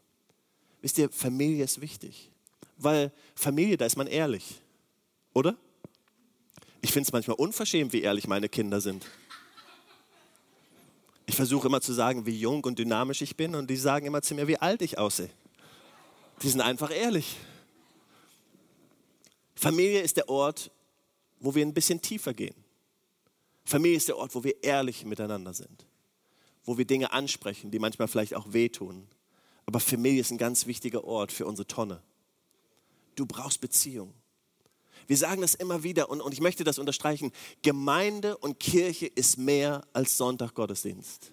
[0.82, 2.32] Wisst ihr, Familie ist wichtig.
[2.76, 4.62] Weil Familie, da ist man ehrlich.
[5.34, 5.56] Oder?
[6.82, 9.06] Ich finde es manchmal unverschämt, wie ehrlich meine Kinder sind.
[11.28, 14.22] Ich versuche immer zu sagen, wie jung und dynamisch ich bin und die sagen immer
[14.22, 15.30] zu mir, wie alt ich aussehe.
[16.42, 17.38] Die sind einfach ehrlich.
[19.56, 20.72] Familie ist der Ort,
[21.40, 22.56] wo wir ein bisschen tiefer gehen.
[23.64, 25.86] Familie ist der Ort, wo wir ehrlich miteinander sind,
[26.64, 29.08] wo wir Dinge ansprechen, die manchmal vielleicht auch wehtun.
[29.66, 32.02] Aber Familie ist ein ganz wichtiger Ort für unsere Tonne.
[33.16, 34.14] Du brauchst Beziehung.
[35.08, 37.32] Wir sagen das immer wieder und, und ich möchte das unterstreichen.
[37.62, 41.32] Gemeinde und Kirche ist mehr als Sonntaggottesdienst.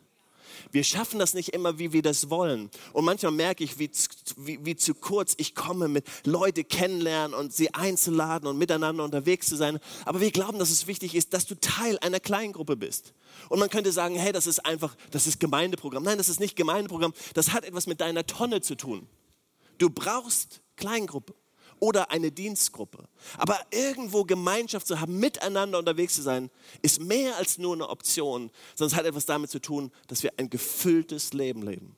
[0.71, 2.71] Wir schaffen das nicht immer, wie wir das wollen.
[2.93, 3.91] Und manchmal merke ich, wie,
[4.37, 9.49] wie, wie zu kurz ich komme, mit Leute kennenlernen und sie einzuladen und miteinander unterwegs
[9.49, 9.79] zu sein.
[10.05, 13.15] Aber wir glauben, dass es wichtig ist, dass du Teil einer Kleingruppe bist.
[13.49, 16.03] Und man könnte sagen, hey, das ist einfach, das ist Gemeindeprogramm.
[16.03, 17.13] Nein, das ist nicht Gemeindeprogramm.
[17.35, 19.07] Das hat etwas mit deiner Tonne zu tun.
[19.79, 21.35] Du brauchst Kleingruppe
[21.83, 23.09] oder eine Dienstgruppe.
[23.37, 26.49] Aber irgendwo Gemeinschaft zu haben, miteinander unterwegs zu sein,
[26.81, 30.33] ist mehr als nur eine Option, sondern es hat etwas damit zu tun, dass wir
[30.37, 31.97] ein gefülltes Leben leben.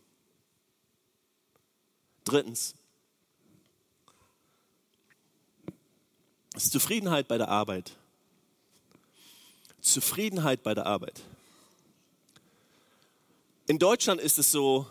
[2.25, 2.75] Drittens,
[6.57, 7.93] ist Zufriedenheit bei der Arbeit
[9.83, 11.21] Zufriedenheit bei der Arbeit.
[13.67, 14.87] In Deutschland ist es so,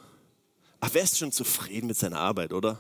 [0.79, 2.79] ach, wer ist schon zufrieden mit seiner Arbeit, oder?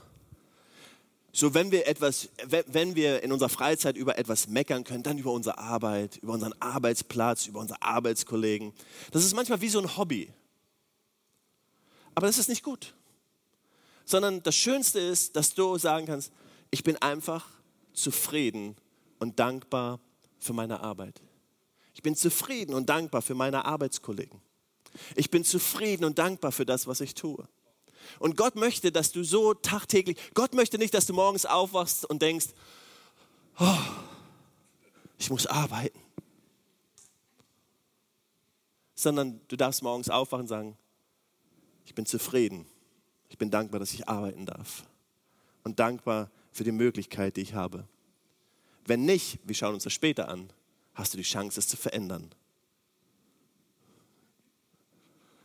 [1.35, 5.31] So, wenn wir etwas, wenn wir in unserer Freizeit über etwas meckern können, dann über
[5.31, 8.71] unsere Arbeit, über unseren Arbeitsplatz, über unsere Arbeitskollegen.
[9.11, 10.31] Das ist manchmal wie so ein Hobby.
[12.13, 12.93] Aber das ist nicht gut.
[14.05, 16.31] Sondern das Schönste ist, dass du sagen kannst,
[16.69, 17.47] ich bin einfach
[17.93, 18.75] zufrieden
[19.17, 19.99] und dankbar
[20.37, 21.19] für meine Arbeit.
[21.95, 24.39] Ich bin zufrieden und dankbar für meine Arbeitskollegen.
[25.15, 27.47] Ich bin zufrieden und dankbar für das, was ich tue.
[28.19, 32.21] Und Gott möchte, dass du so tagtäglich, Gott möchte nicht, dass du morgens aufwachst und
[32.21, 32.47] denkst,
[33.59, 33.77] oh,
[35.17, 35.99] ich muss arbeiten.
[38.95, 40.77] Sondern du darfst morgens aufwachen und sagen,
[41.85, 42.65] ich bin zufrieden.
[43.29, 44.83] Ich bin dankbar, dass ich arbeiten darf.
[45.63, 47.87] Und dankbar für die Möglichkeit, die ich habe.
[48.85, 50.51] Wenn nicht, wir schauen uns das später an,
[50.93, 52.33] hast du die Chance, es zu verändern.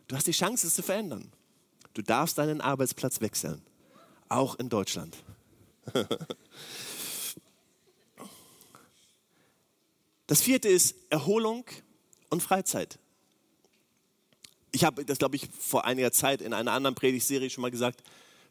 [0.06, 1.32] Du hast die Chance, es zu verändern.
[1.98, 3.60] Du darfst deinen Arbeitsplatz wechseln,
[4.28, 5.16] auch in Deutschland.
[10.28, 11.64] Das vierte ist Erholung
[12.28, 12.98] und Freizeit.
[14.72, 18.02] Ich habe das, glaube ich, vor einiger Zeit in einer anderen Predigtserie schon mal gesagt.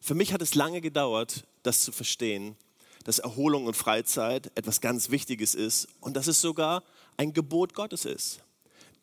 [0.01, 2.57] Für mich hat es lange gedauert, das zu verstehen,
[3.03, 6.83] dass Erholung und Freizeit etwas ganz Wichtiges ist und dass es sogar
[7.15, 8.41] ein Gebot Gottes ist.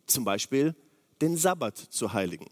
[0.09, 0.75] Zum Beispiel
[1.21, 2.51] den Sabbat zu heiligen.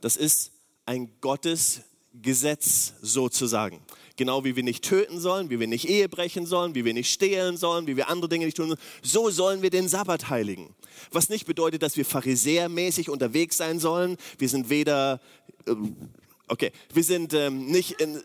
[0.00, 0.52] Das ist
[0.86, 3.80] ein Gottesgesetz sozusagen.
[4.16, 7.10] Genau wie wir nicht töten sollen, wie wir nicht Ehe brechen sollen, wie wir nicht
[7.10, 10.74] stehlen sollen, wie wir andere Dinge nicht tun sollen, so sollen wir den Sabbat heiligen.
[11.10, 14.16] Was nicht bedeutet, dass wir pharisäermäßig unterwegs sein sollen.
[14.38, 15.20] Wir sind weder,
[15.66, 15.96] ähm,
[16.48, 18.22] okay, wir sind ähm, nicht in,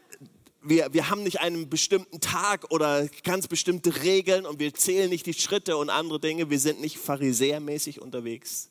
[0.67, 5.25] wir, wir haben nicht einen bestimmten Tag oder ganz bestimmte Regeln und wir zählen nicht
[5.25, 6.49] die Schritte und andere Dinge.
[6.49, 8.69] Wir sind nicht pharisäermäßig unterwegs,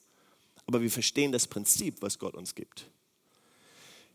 [0.67, 2.91] aber wir verstehen das Prinzip, was Gott uns gibt.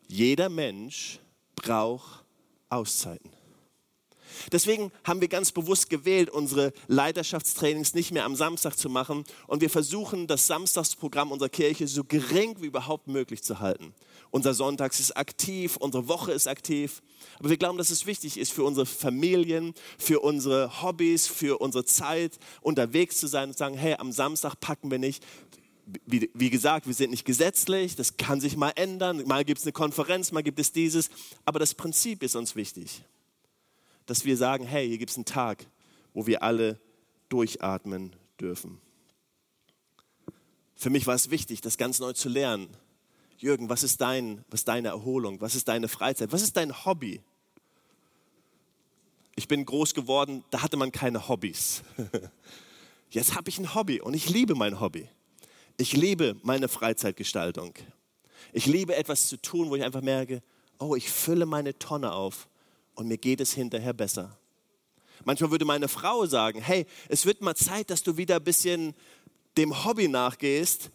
[0.09, 1.19] Jeder Mensch
[1.55, 2.25] braucht
[2.67, 3.29] Auszeiten.
[4.51, 9.61] Deswegen haben wir ganz bewusst gewählt, unsere Leiterschaftstrainings nicht mehr am Samstag zu machen und
[9.61, 13.93] wir versuchen, das Samstagsprogramm unserer Kirche so gering wie überhaupt möglich zu halten.
[14.31, 17.01] Unser Sonntags ist aktiv, unsere Woche ist aktiv,
[17.39, 21.85] aber wir glauben, dass es wichtig ist für unsere Familien, für unsere Hobbys, für unsere
[21.85, 25.23] Zeit unterwegs zu sein und zu sagen, hey, am Samstag packen wir nicht
[26.06, 29.65] wie, wie, gesagt, wir sind nicht gesetzlich, das kann sich mal ändern, mal gibt es
[29.65, 31.10] eine Konferenz, mal gibt es dieses,
[31.45, 33.04] aber das Prinzip ist uns wichtig,
[34.06, 35.65] dass wir sagen, hey, hier gibt es einen Tag,
[36.13, 36.80] wo wir alle
[37.30, 38.80] durchatmen dürfen.
[40.75, 42.69] Für mich war es wichtig, das ganz neu zu lernen.
[43.38, 45.41] Jürgen, was ist, dein, was ist deine Erholung?
[45.41, 46.32] Was ist deine Freizeit?
[46.32, 47.21] Was ist dein Hobby?
[49.36, 51.84] Ich bin groß geworden, da hatte man keine Hobbys.
[53.10, 55.10] Jetzt habe ich ein Hobby und ich liebe mein Hobby.
[55.79, 57.73] Ich liebe meine Freizeitgestaltung.
[58.51, 60.43] Ich liebe etwas zu tun, wo ich einfach merke,
[60.77, 62.49] oh, ich fülle meine Tonne auf
[62.95, 64.37] und mir geht es hinterher besser.
[65.23, 68.93] Manchmal würde meine Frau sagen, hey, es wird mal Zeit, dass du wieder ein bisschen
[69.55, 70.91] dem Hobby nachgehst,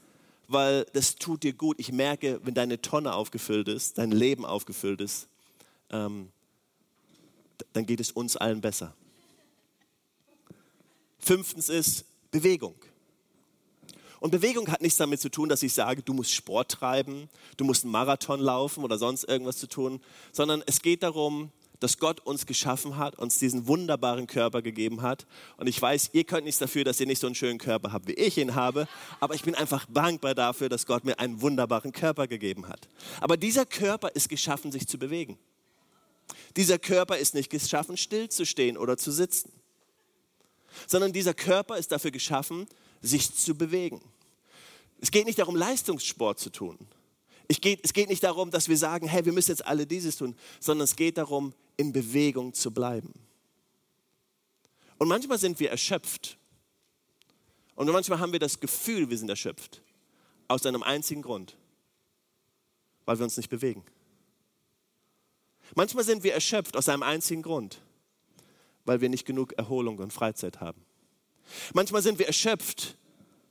[0.49, 1.81] weil das tut dir gut.
[1.81, 5.29] Ich merke, wenn deine Tonne aufgefüllt ist, dein Leben aufgefüllt ist,
[5.89, 6.29] ähm,
[7.73, 8.95] dann geht es uns allen besser.
[11.21, 12.75] Fünftens ist Bewegung.
[14.25, 17.65] Und Bewegung hat nichts damit zu tun, dass ich sage, du musst Sport treiben, du
[17.67, 20.01] musst einen Marathon laufen oder sonst irgendwas zu tun,
[20.33, 25.27] sondern es geht darum, dass Gott uns geschaffen hat, uns diesen wunderbaren Körper gegeben hat.
[25.59, 28.09] Und ich weiß, ihr könnt nichts dafür, dass ihr nicht so einen schönen Körper habt,
[28.09, 28.89] wie ich ihn habe,
[29.21, 32.89] aber ich bin einfach dankbar dafür, dass Gott mir einen wunderbaren Körper gegeben hat.
[33.21, 35.37] Aber dieser Körper ist geschaffen, sich zu bewegen.
[36.57, 39.53] Dieser Körper ist nicht geschaffen, stillzustehen oder zu sitzen,
[40.87, 42.67] sondern dieser Körper ist dafür geschaffen,
[43.03, 44.01] sich zu bewegen.
[45.05, 46.79] Es geht nicht darum, Leistungssport zu tun.
[47.61, 50.35] Geht, es geht nicht darum, dass wir sagen, hey, wir müssen jetzt alle dieses tun,
[50.61, 53.13] sondern es geht darum, in Bewegung zu bleiben.
[54.97, 56.39] Und manchmal sind wir erschöpft.
[57.75, 59.83] Und manchmal haben wir das Gefühl, wir sind erschöpft.
[60.49, 61.59] Aus einem einzigen Grund.
[63.05, 63.85] Weil wir uns nicht bewegen.
[65.75, 67.83] Manchmal sind wir erschöpft aus einem einzigen Grund.
[68.87, 70.83] Weil wir nicht genug Erholung und Freizeit haben.
[71.75, 72.97] Manchmal sind wir erschöpft,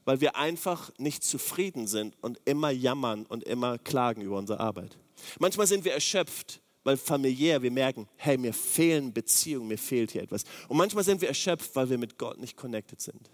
[0.05, 4.97] weil wir einfach nicht zufrieden sind und immer jammern und immer klagen über unsere Arbeit.
[5.39, 10.23] Manchmal sind wir erschöpft, weil familiär wir merken, hey, mir fehlen Beziehungen, mir fehlt hier
[10.23, 10.43] etwas.
[10.67, 13.29] Und manchmal sind wir erschöpft, weil wir mit Gott nicht connected sind.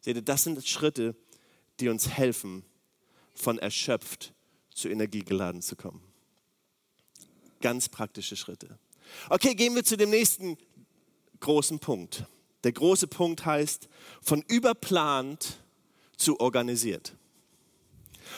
[0.00, 1.14] Seht ihr, das sind Schritte,
[1.80, 2.64] die uns helfen,
[3.34, 4.34] von erschöpft
[4.74, 6.02] zu Energie geladen zu kommen.
[7.60, 8.78] Ganz praktische Schritte.
[9.28, 10.56] Okay, gehen wir zu dem nächsten
[11.40, 12.24] großen Punkt.
[12.64, 13.88] Der große Punkt heißt,
[14.20, 15.61] von überplant
[16.22, 17.14] zu organisiert.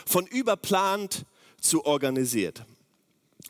[0.07, 1.25] Von überplant
[1.61, 2.65] zu organisiert.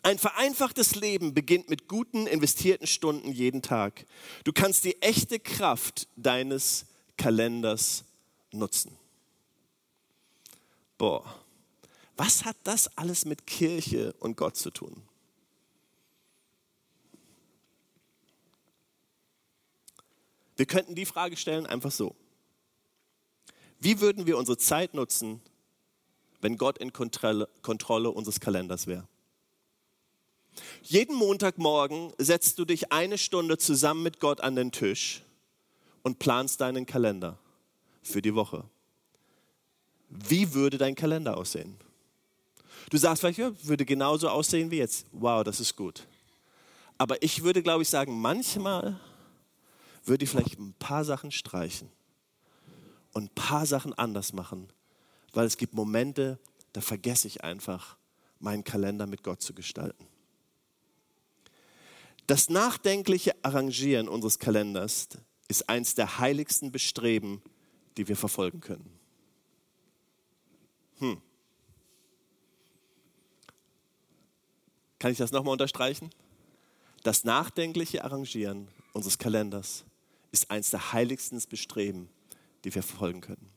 [0.02, 4.06] Ein vereinfachtes Leben beginnt mit guten investierten Stunden jeden Tag.
[4.44, 8.04] Du kannst die echte Kraft deines Kalenders
[8.52, 8.96] nutzen.
[10.98, 11.24] Boah,
[12.16, 15.02] was hat das alles mit Kirche und Gott zu tun?
[20.56, 22.14] Wir könnten die Frage stellen einfach so.
[23.80, 25.40] Wie würden wir unsere Zeit nutzen,
[26.40, 29.06] wenn Gott in Kontrolle, unseres Kalenders wäre?
[30.82, 35.22] Jeden Montagmorgen setzt du dich eine Stunde zusammen mit Gott an den Tisch
[36.02, 37.38] und planst deinen Kalender
[38.02, 38.64] für die Woche.
[40.08, 41.76] Wie würde dein Kalender aussehen?
[42.90, 45.06] Du sagst vielleicht, ja, würde genauso aussehen wie jetzt.
[45.12, 46.06] Wow, das ist gut.
[46.98, 49.00] Aber ich würde, glaube ich, sagen, manchmal
[50.04, 51.90] würde ich vielleicht ein paar Sachen streichen
[53.14, 54.68] und ein paar Sachen anders machen,
[55.32, 56.38] weil es gibt Momente,
[56.72, 57.96] da vergesse ich einfach,
[58.40, 60.06] meinen Kalender mit Gott zu gestalten.
[62.26, 65.08] Das nachdenkliche Arrangieren unseres Kalenders
[65.48, 67.42] ist eines der heiligsten Bestreben,
[67.96, 68.98] die wir verfolgen können.
[70.98, 71.20] Hm.
[74.98, 76.10] Kann ich das nochmal unterstreichen?
[77.02, 79.84] Das nachdenkliche Arrangieren unseres Kalenders
[80.32, 82.08] ist eines der heiligsten Bestreben,
[82.64, 83.50] die wir verfolgen können.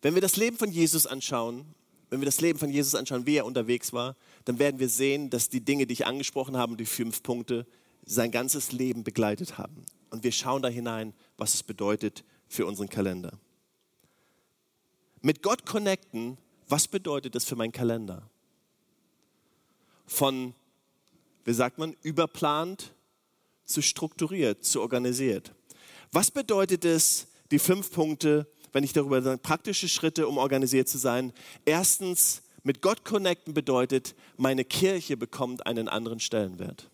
[0.00, 1.64] Wenn wir das Leben von Jesus anschauen,
[2.10, 5.30] wenn wir das Leben von Jesus anschauen, wie er unterwegs war, dann werden wir sehen,
[5.30, 7.66] dass die Dinge, die ich angesprochen habe, die fünf Punkte,
[8.04, 9.86] sein ganzes Leben begleitet haben.
[10.10, 13.32] Und wir schauen da hinein, was es bedeutet für unseren Kalender.
[15.22, 16.36] Mit Gott connecten,
[16.68, 18.28] was bedeutet das für meinen Kalender?
[20.04, 20.54] Von,
[21.44, 22.92] wie sagt man, überplant
[23.64, 25.54] zu strukturiert, zu organisiert.
[26.10, 30.98] Was bedeutet es, die fünf Punkte, wenn ich darüber sage, praktische Schritte, um organisiert zu
[30.98, 31.32] sein?
[31.64, 36.88] Erstens, mit Gott connecten bedeutet, meine Kirche bekommt einen anderen Stellenwert.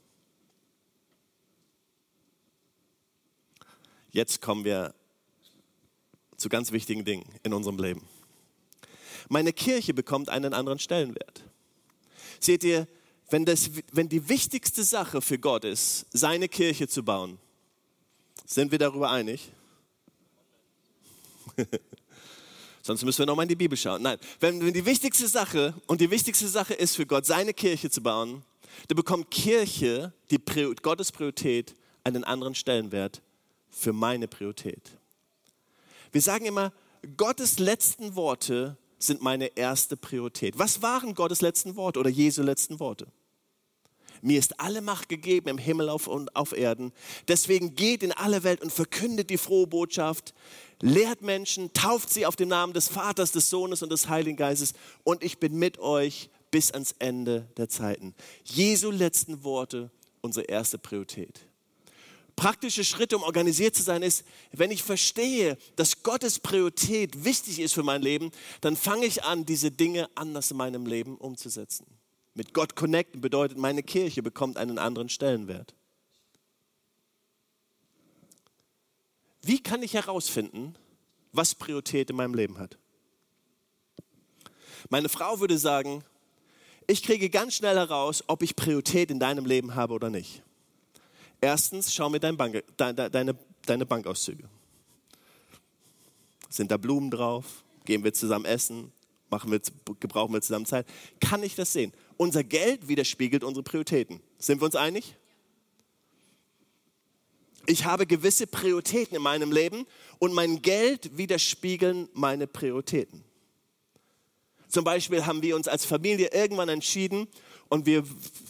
[4.10, 4.94] Jetzt kommen wir
[6.36, 8.02] zu ganz wichtigen Dingen in unserem Leben.
[9.28, 11.44] Meine Kirche bekommt einen anderen Stellenwert.
[12.40, 12.88] Seht ihr,
[13.30, 17.38] wenn, das, wenn die wichtigste Sache für Gott ist, seine Kirche zu bauen,
[18.46, 19.52] sind wir darüber einig?
[22.82, 24.02] Sonst müssen wir nochmal in die Bibel schauen.
[24.02, 27.90] Nein, wenn, wenn die wichtigste Sache und die wichtigste Sache ist für Gott, seine Kirche
[27.90, 28.42] zu bauen,
[28.86, 30.38] dann bekommt Kirche, die
[30.82, 33.20] Gottes Priorität, einen anderen Stellenwert
[33.70, 34.98] für meine Priorität.
[36.12, 36.72] Wir sagen immer,
[37.16, 40.58] Gottes letzten Worte sind meine erste Priorität.
[40.58, 43.06] Was waren Gottes letzten Worte oder Jesu letzten Worte?
[44.22, 46.92] Mir ist alle Macht gegeben im Himmel und auf Erden.
[47.28, 50.34] Deswegen geht in alle Welt und verkündet die frohe Botschaft,
[50.80, 54.74] lehrt Menschen, tauft sie auf den Namen des Vaters, des Sohnes und des Heiligen Geistes
[55.04, 58.14] und ich bin mit euch bis ans Ende der Zeiten.
[58.44, 61.40] Jesu letzten Worte, unsere erste Priorität.
[62.38, 67.72] Praktische Schritte, um organisiert zu sein, ist, wenn ich verstehe, dass Gottes Priorität wichtig ist
[67.74, 71.97] für mein Leben, dann fange ich an, diese Dinge anders in meinem Leben umzusetzen.
[72.34, 75.74] Mit Gott connecten bedeutet, meine Kirche bekommt einen anderen Stellenwert.
[79.42, 80.74] Wie kann ich herausfinden,
[81.32, 82.78] was Priorität in meinem Leben hat?
[84.90, 86.04] Meine Frau würde sagen,
[86.86, 90.42] ich kriege ganz schnell heraus, ob ich Priorität in deinem Leben habe oder nicht.
[91.40, 93.36] Erstens, schau mir dein Bank, deine, deine,
[93.66, 94.48] deine Bankauszüge.
[96.48, 97.62] Sind da Blumen drauf?
[97.84, 98.92] Gehen wir zusammen essen?
[99.30, 99.60] Machen wir,
[100.00, 100.86] gebrauchen wir zusammen Zeit?
[101.20, 101.92] Kann ich das sehen?
[102.18, 104.20] Unser Geld widerspiegelt unsere Prioritäten.
[104.38, 105.14] Sind wir uns einig?
[107.64, 109.86] Ich habe gewisse Prioritäten in meinem Leben
[110.18, 113.24] und mein Geld widerspiegeln meine Prioritäten.
[114.68, 117.28] Zum Beispiel haben wir uns als Familie irgendwann entschieden
[117.68, 118.04] und wir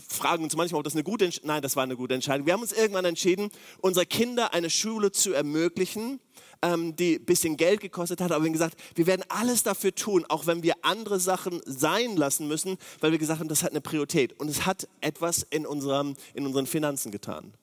[0.08, 2.46] fragen uns manchmal, ob das eine gute Entscheidung Nein, das war eine gute Entscheidung.
[2.46, 3.50] Wir haben uns irgendwann entschieden,
[3.80, 6.20] unsere Kinder eine Schule zu ermöglichen,
[6.62, 8.32] ähm, die ein bisschen Geld gekostet hat.
[8.32, 12.16] Aber wir haben gesagt, wir werden alles dafür tun, auch wenn wir andere Sachen sein
[12.16, 14.38] lassen müssen, weil wir gesagt haben, das hat eine Priorität.
[14.40, 17.54] Und es hat etwas in, unserem, in unseren Finanzen getan.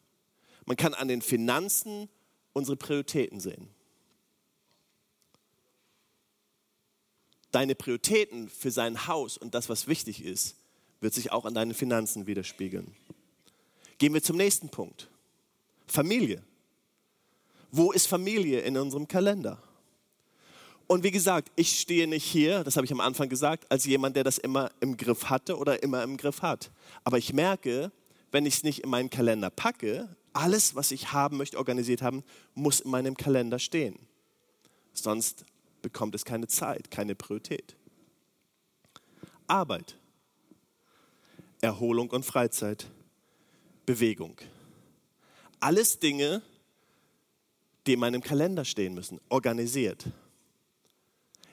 [0.65, 2.09] Man kann an den Finanzen
[2.53, 3.67] unsere Prioritäten sehen.
[7.51, 10.55] Deine Prioritäten für sein Haus und das, was wichtig ist,
[10.99, 12.95] wird sich auch an deinen Finanzen widerspiegeln.
[13.97, 15.09] Gehen wir zum nächsten Punkt.
[15.87, 16.41] Familie.
[17.77, 19.61] Wo ist Familie in unserem Kalender?
[20.87, 24.15] Und wie gesagt, ich stehe nicht hier, das habe ich am Anfang gesagt, als jemand,
[24.15, 26.71] der das immer im Griff hatte oder immer im Griff hat.
[27.03, 27.91] Aber ich merke,
[28.31, 32.23] wenn ich es nicht in meinen Kalender packe, alles, was ich haben möchte, organisiert haben,
[32.53, 33.99] muss in meinem Kalender stehen.
[34.93, 35.43] Sonst
[35.81, 37.75] bekommt es keine Zeit, keine Priorität.
[39.47, 39.97] Arbeit,
[41.59, 42.87] Erholung und Freizeit,
[43.85, 44.37] Bewegung.
[45.59, 46.41] Alles Dinge,
[47.85, 50.05] die in meinem Kalender stehen müssen, organisiert.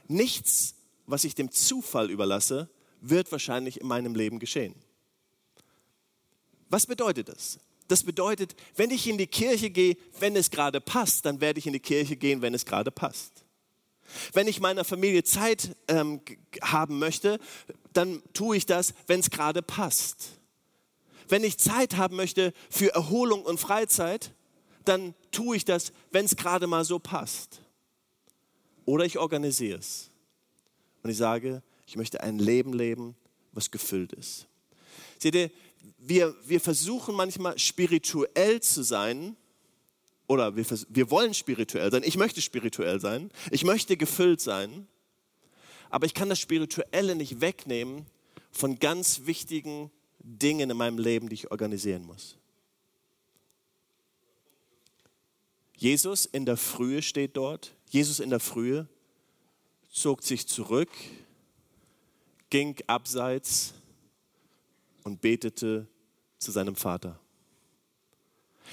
[0.08, 0.74] Nichts,
[1.06, 2.68] was ich dem Zufall überlasse,
[3.00, 4.74] wird wahrscheinlich in meinem Leben geschehen.
[6.68, 7.58] Was bedeutet das?
[7.88, 11.66] Das bedeutet, wenn ich in die Kirche gehe, wenn es gerade passt, dann werde ich
[11.66, 13.44] in die Kirche gehen, wenn es gerade passt.
[14.32, 16.20] Wenn ich meiner Familie Zeit ähm,
[16.62, 17.38] haben möchte,
[17.92, 20.38] dann tue ich das, wenn es gerade passt.
[21.28, 24.32] Wenn ich Zeit haben möchte für Erholung und Freizeit,
[24.88, 27.60] dann tue ich das, wenn es gerade mal so passt.
[28.84, 30.10] Oder ich organisiere es.
[31.02, 33.16] Und ich sage, ich möchte ein Leben leben,
[33.52, 34.46] was gefüllt ist.
[35.18, 35.50] Seht ihr,
[35.98, 39.36] wir, wir versuchen manchmal spirituell zu sein,
[40.28, 42.02] oder wir, wir wollen spirituell sein.
[42.04, 43.30] Ich möchte spirituell sein.
[43.50, 44.86] Ich möchte gefüllt sein.
[45.90, 48.06] Aber ich kann das Spirituelle nicht wegnehmen
[48.50, 52.38] von ganz wichtigen Dingen in meinem Leben, die ich organisieren muss.
[55.82, 57.74] Jesus in der Frühe steht dort.
[57.90, 58.86] Jesus in der Frühe
[59.90, 60.88] zog sich zurück,
[62.50, 63.74] ging abseits
[65.02, 65.88] und betete
[66.38, 67.18] zu seinem Vater.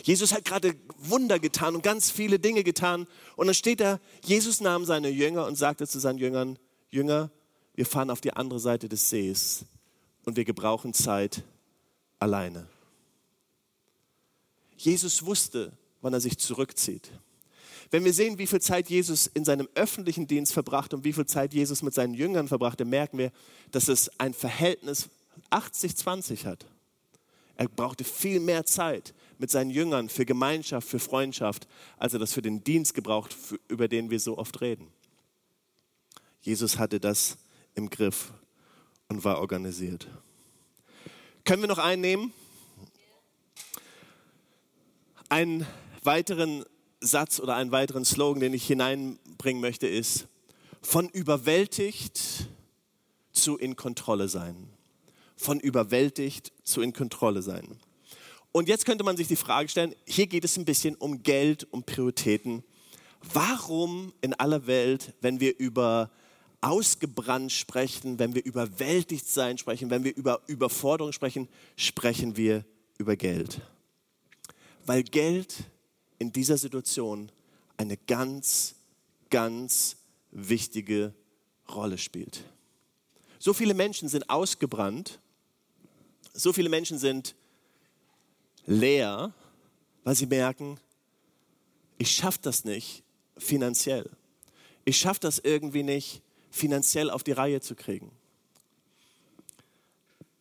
[0.04, 3.08] Jesus hat gerade Wunder getan und ganz viele Dinge getan.
[3.36, 6.60] Und dann steht da, Jesus nahm seine Jünger und sagte zu seinen Jüngern,
[6.92, 7.32] Jünger,
[7.74, 9.66] wir fahren auf die andere Seite des Sees
[10.26, 11.44] und wir gebrauchen Zeit
[12.20, 12.68] alleine.
[14.78, 17.12] Jesus wusste, wann er sich zurückzieht.
[17.92, 21.26] Wenn wir sehen, wie viel Zeit Jesus in seinem öffentlichen Dienst verbracht und wie viel
[21.26, 23.32] Zeit Jesus mit seinen Jüngern verbrachte, merken wir,
[23.72, 25.10] dass es ein Verhältnis
[25.50, 26.66] 80-20 hat.
[27.56, 32.34] Er brauchte viel mehr Zeit mit seinen Jüngern für Gemeinschaft, für Freundschaft, als er das
[32.34, 33.36] für den Dienst gebraucht,
[33.68, 34.88] über den wir so oft reden.
[36.42, 37.38] Jesus hatte das
[37.74, 38.32] im Griff
[39.08, 40.08] und war organisiert.
[41.44, 42.34] Können wir noch einen nehmen?
[45.28, 45.66] Einen
[46.04, 46.64] weiteren
[47.02, 50.28] Satz oder einen weiteren Slogan, den ich hineinbringen möchte, ist,
[50.82, 52.48] von überwältigt
[53.32, 54.70] zu in Kontrolle sein.
[55.36, 57.80] Von überwältigt zu in Kontrolle sein.
[58.52, 61.68] Und jetzt könnte man sich die Frage stellen, hier geht es ein bisschen um Geld,
[61.72, 62.64] um Prioritäten.
[63.34, 66.10] Warum in aller Welt, wenn wir über
[66.62, 71.48] ausgebrannt sprechen, wenn wir über Weltigt sein sprechen, wenn wir über Überforderung sprechen,
[71.78, 72.66] sprechen wir
[72.98, 73.62] über Geld?
[74.86, 75.56] Weil Geld
[76.20, 77.32] in dieser Situation
[77.78, 78.76] eine ganz,
[79.30, 79.96] ganz
[80.32, 81.14] wichtige
[81.74, 82.44] Rolle spielt.
[83.40, 85.20] So viele Menschen sind ausgebrannt,
[86.34, 87.36] so viele Menschen sind
[88.66, 89.34] leer,
[90.04, 90.80] weil sie merken,
[91.98, 93.04] ich schaffe das nicht
[93.38, 94.10] finanziell.
[94.86, 98.12] Ich schaffe das irgendwie nicht finanziell auf die Reihe zu kriegen.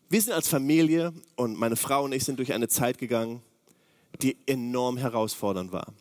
[0.09, 3.43] Wir sind als Familie und meine Frau und ich sind durch eine Zeit gegangen,
[4.20, 5.92] die enorm herausfordernd war.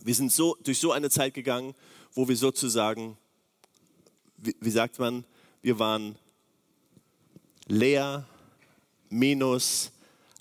[0.00, 1.74] Wir sind so, durch so eine Zeit gegangen,
[2.14, 3.16] wo wir sozusagen,
[4.36, 5.24] wie, wie sagt man,
[5.62, 6.16] wir waren
[7.66, 8.26] leer,
[9.08, 9.92] minus,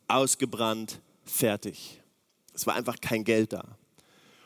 [0.07, 2.01] ausgebrannt, fertig.
[2.53, 3.77] Es war einfach kein Geld da.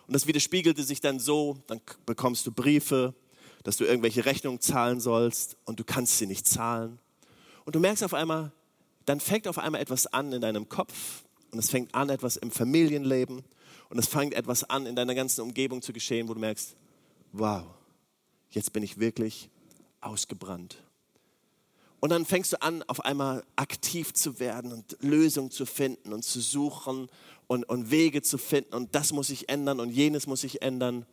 [0.07, 3.15] Und das widerspiegelte sich dann so, dann bekommst du Briefe,
[3.63, 6.99] dass du irgendwelche Rechnungen zahlen sollst und du kannst sie nicht zahlen.
[7.65, 8.51] Und du merkst auf einmal,
[9.05, 12.51] dann fängt auf einmal etwas an in deinem Kopf, und es fängt an, etwas im
[12.51, 13.43] Familienleben
[13.89, 16.75] und es fängt etwas an, in deiner ganzen Umgebung zu geschehen, wo du merkst,
[17.31, 17.63] wow,
[18.49, 19.49] jetzt bin ich wirklich
[20.01, 20.77] ausgebrannt.
[21.99, 26.23] Und dann fängst du an, auf einmal aktiv zu werden und Lösungen zu finden und
[26.23, 27.09] zu suchen
[27.47, 28.75] und, und Wege zu finden.
[28.75, 31.05] Und das muss sich ändern und jenes muss sich ändern.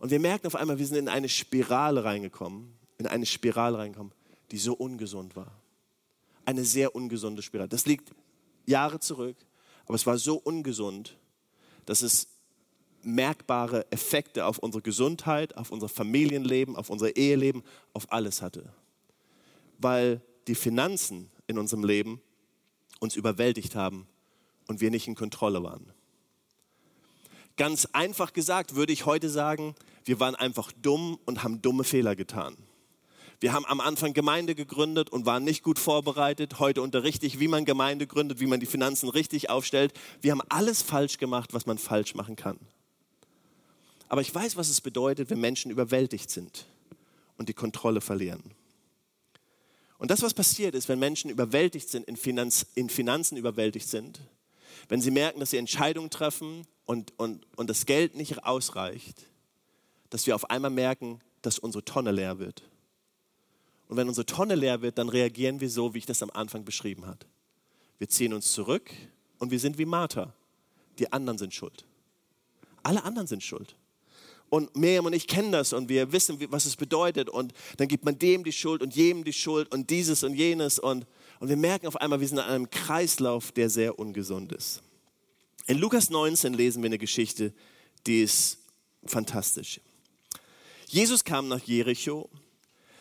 [0.00, 4.12] Und wir merken auf einmal, wir sind in eine Spirale reingekommen, in eine Spirale reingekommen,
[4.50, 5.50] die so ungesund war.
[6.44, 7.70] Eine sehr ungesunde Spirale.
[7.70, 8.10] Das liegt
[8.66, 9.36] Jahre zurück.
[9.86, 11.16] Aber es war so ungesund,
[11.86, 12.28] dass es
[13.02, 17.62] merkbare Effekte auf unsere Gesundheit, auf unser Familienleben, auf unser Eheleben,
[17.92, 18.72] auf alles hatte.
[19.78, 22.20] Weil die Finanzen in unserem Leben
[23.00, 24.06] uns überwältigt haben
[24.66, 25.92] und wir nicht in Kontrolle waren.
[27.56, 29.74] Ganz einfach gesagt würde ich heute sagen,
[30.04, 32.56] wir waren einfach dumm und haben dumme Fehler getan.
[33.40, 36.58] Wir haben am Anfang Gemeinde gegründet und waren nicht gut vorbereitet.
[36.58, 39.92] Heute unterrichte ich, wie man Gemeinde gründet, wie man die Finanzen richtig aufstellt.
[40.20, 42.58] Wir haben alles falsch gemacht, was man falsch machen kann.
[44.08, 46.66] Aber ich weiß, was es bedeutet, wenn Menschen überwältigt sind
[47.36, 48.42] und die Kontrolle verlieren.
[49.98, 54.20] Und das, was passiert ist, wenn Menschen überwältigt sind, in, Finanz, in Finanzen überwältigt sind,
[54.88, 59.26] wenn sie merken, dass sie Entscheidungen treffen und, und, und das Geld nicht ausreicht,
[60.10, 62.62] dass wir auf einmal merken, dass unsere Tonne leer wird.
[63.88, 66.64] Und wenn unsere Tonne leer wird, dann reagieren wir so, wie ich das am Anfang
[66.64, 67.26] beschrieben habe.
[67.98, 68.90] Wir ziehen uns zurück
[69.38, 70.32] und wir sind wie Martha.
[70.98, 71.84] Die anderen sind schuld.
[72.82, 73.76] Alle anderen sind schuld.
[74.50, 77.28] Und Miriam und ich kennen das und wir wissen, was es bedeutet.
[77.28, 80.78] Und dann gibt man dem die Schuld und jedem die Schuld und dieses und jenes.
[80.78, 81.06] Und,
[81.40, 84.82] und wir merken auf einmal, wir sind in einem Kreislauf, der sehr ungesund ist.
[85.66, 87.52] In Lukas 19 lesen wir eine Geschichte,
[88.06, 88.58] die ist
[89.06, 89.80] fantastisch.
[90.86, 92.28] Jesus kam nach Jericho.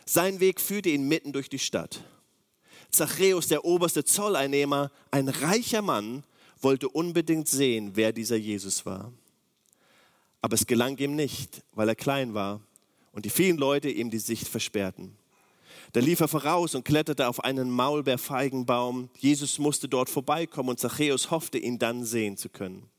[0.06, 2.04] Sein Weg führte ihn mitten durch die Stadt.
[2.90, 6.24] Zachäus, der oberste Zolleinnehmer, ein reicher Mann,
[6.62, 9.12] wollte unbedingt sehen, wer dieser Jesus war.
[10.42, 12.62] Aber es gelang ihm nicht, weil er klein war
[13.12, 15.16] und die vielen Leute ihm die Sicht versperrten.
[15.94, 19.10] Da lief er voraus und kletterte auf einen Maulbeerfeigenbaum.
[19.20, 22.90] Jesus musste dort vorbeikommen und Zachäus hoffte, ihn dann sehen zu können.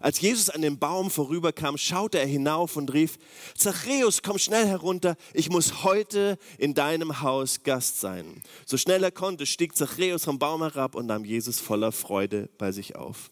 [0.00, 3.18] Als Jesus an dem Baum vorüberkam, schaute er hinauf und rief,
[3.56, 8.42] Zachäus, komm schnell herunter, ich muss heute in deinem Haus Gast sein.
[8.64, 12.72] So schnell er konnte, stieg Zachäus vom Baum herab und nahm Jesus voller Freude bei
[12.72, 13.30] sich auf.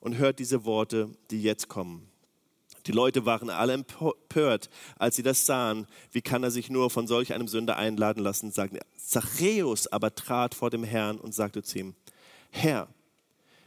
[0.00, 2.10] Und hört diese Worte, die jetzt kommen.
[2.86, 5.86] Die Leute waren alle empört, als sie das sahen.
[6.12, 8.50] Wie kann er sich nur von solch einem Sünder einladen lassen?
[8.50, 11.94] Sagten Zachäus aber trat vor dem Herrn und sagte zu ihm:
[12.50, 12.88] Herr,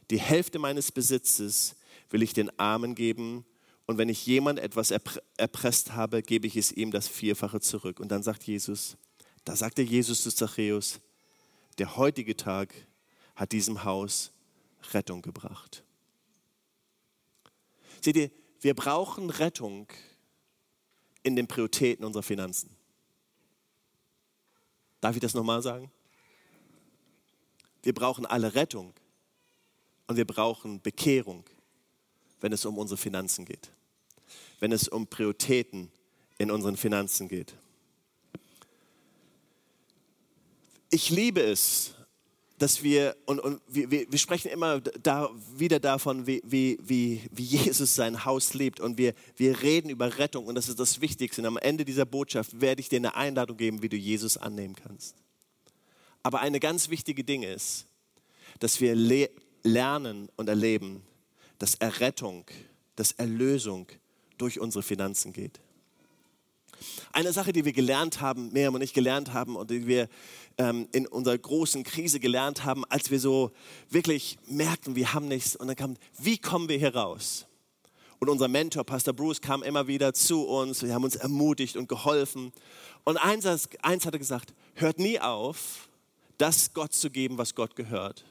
[0.09, 1.75] die Hälfte meines Besitzes
[2.13, 3.43] will ich den Armen geben.
[3.87, 7.99] Und wenn ich jemand etwas erpresst habe, gebe ich es ihm das Vierfache zurück.
[7.99, 8.97] Und dann sagt Jesus,
[9.43, 11.01] da sagte Jesus zu Zachäus,
[11.79, 12.73] der heutige Tag
[13.35, 14.31] hat diesem Haus
[14.93, 15.83] Rettung gebracht.
[17.99, 18.29] Seht ihr,
[18.61, 19.87] wir brauchen Rettung
[21.23, 22.75] in den Prioritäten unserer Finanzen.
[25.01, 25.91] Darf ich das nochmal sagen?
[27.81, 28.93] Wir brauchen alle Rettung
[30.05, 31.43] und wir brauchen Bekehrung
[32.43, 33.71] wenn es um unsere Finanzen geht,
[34.59, 35.89] wenn es um Prioritäten
[36.37, 37.53] in unseren Finanzen geht.
[40.89, 41.93] Ich liebe es,
[42.57, 47.95] dass wir, und, und wir, wir, sprechen immer da, wieder davon, wie, wie, wie, Jesus
[47.95, 51.41] sein Haus lebt und wir, wir reden über Rettung und das ist das Wichtigste.
[51.41, 54.75] Und am Ende dieser Botschaft werde ich dir eine Einladung geben, wie du Jesus annehmen
[54.75, 55.15] kannst.
[56.23, 57.87] Aber eine ganz wichtige Ding ist,
[58.59, 58.95] dass wir
[59.63, 61.03] lernen und erleben,
[61.63, 62.43] dass Errettung,
[62.97, 63.87] dass Erlösung
[64.37, 65.61] durch unsere Finanzen geht.
[67.13, 70.09] Eine Sache, die wir gelernt haben, Miriam und ich gelernt haben und die wir
[70.57, 73.53] ähm, in unserer großen Krise gelernt haben, als wir so
[73.89, 77.47] wirklich merkten, wir haben nichts und dann kam, wie kommen wir hier raus?
[78.19, 81.87] Und unser Mentor, Pastor Bruce, kam immer wieder zu uns, wir haben uns ermutigt und
[81.87, 82.51] geholfen.
[83.05, 83.45] Und eins,
[83.81, 85.87] eins hat er gesagt, hört nie auf,
[86.37, 88.25] das Gott zu geben, was Gott gehört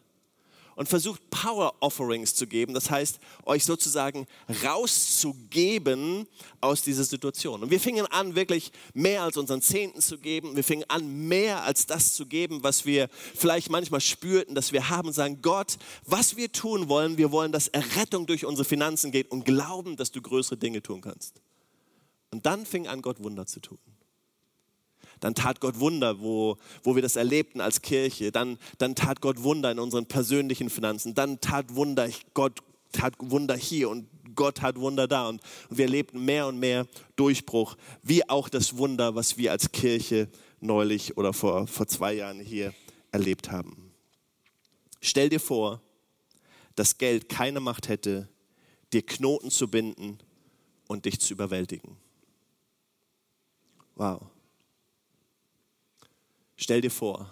[0.76, 4.26] und versucht Power Offerings zu geben, das heißt, euch sozusagen
[4.64, 6.26] rauszugeben
[6.60, 7.62] aus dieser Situation.
[7.62, 10.56] Und wir fingen an, wirklich mehr als unseren Zehnten zu geben.
[10.56, 14.88] Wir fingen an, mehr als das zu geben, was wir vielleicht manchmal spürten, dass wir
[14.88, 19.30] haben, sagen, Gott, was wir tun wollen, wir wollen, dass Errettung durch unsere Finanzen geht
[19.30, 21.40] und glauben, dass du größere Dinge tun kannst.
[22.30, 23.78] Und dann fing an, Gott Wunder zu tun
[25.22, 28.32] dann tat Gott Wunder, wo, wo wir das erlebten als Kirche.
[28.32, 31.14] Dann, dann tat Gott Wunder in unseren persönlichen Finanzen.
[31.14, 32.58] Dann tat Wunder, Gott
[32.90, 35.28] tat Wunder hier und Gott hat Wunder da.
[35.28, 39.70] Und, und wir erlebten mehr und mehr Durchbruch, wie auch das Wunder, was wir als
[39.70, 42.74] Kirche neulich oder vor, vor zwei Jahren hier
[43.12, 43.92] erlebt haben.
[45.00, 45.80] Stell dir vor,
[46.74, 48.28] dass Geld keine Macht hätte,
[48.92, 50.18] dir Knoten zu binden
[50.88, 51.96] und dich zu überwältigen.
[53.94, 54.22] Wow.
[56.62, 57.28] Stell dir vor,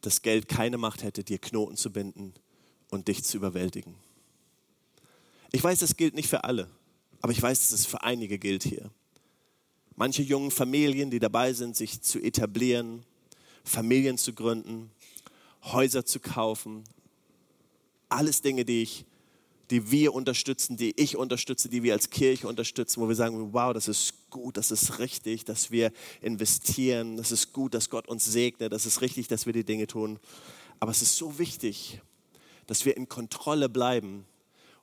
[0.00, 2.32] dass Geld keine Macht hätte, dir Knoten zu binden
[2.88, 3.94] und dich zu überwältigen.
[5.52, 6.70] Ich weiß, das gilt nicht für alle,
[7.20, 8.90] aber ich weiß, dass es für einige gilt hier.
[9.96, 13.04] Manche jungen Familien, die dabei sind, sich zu etablieren,
[13.64, 14.90] Familien zu gründen,
[15.62, 16.84] Häuser zu kaufen,
[18.08, 19.04] alles Dinge, die ich
[19.70, 23.72] die wir unterstützen, die ich unterstütze, die wir als Kirche unterstützen, wo wir sagen, wow,
[23.72, 28.24] das ist gut, das ist richtig, dass wir investieren, das ist gut, dass Gott uns
[28.24, 30.18] segnet, das ist richtig, dass wir die Dinge tun.
[30.80, 32.00] Aber es ist so wichtig,
[32.66, 34.26] dass wir in Kontrolle bleiben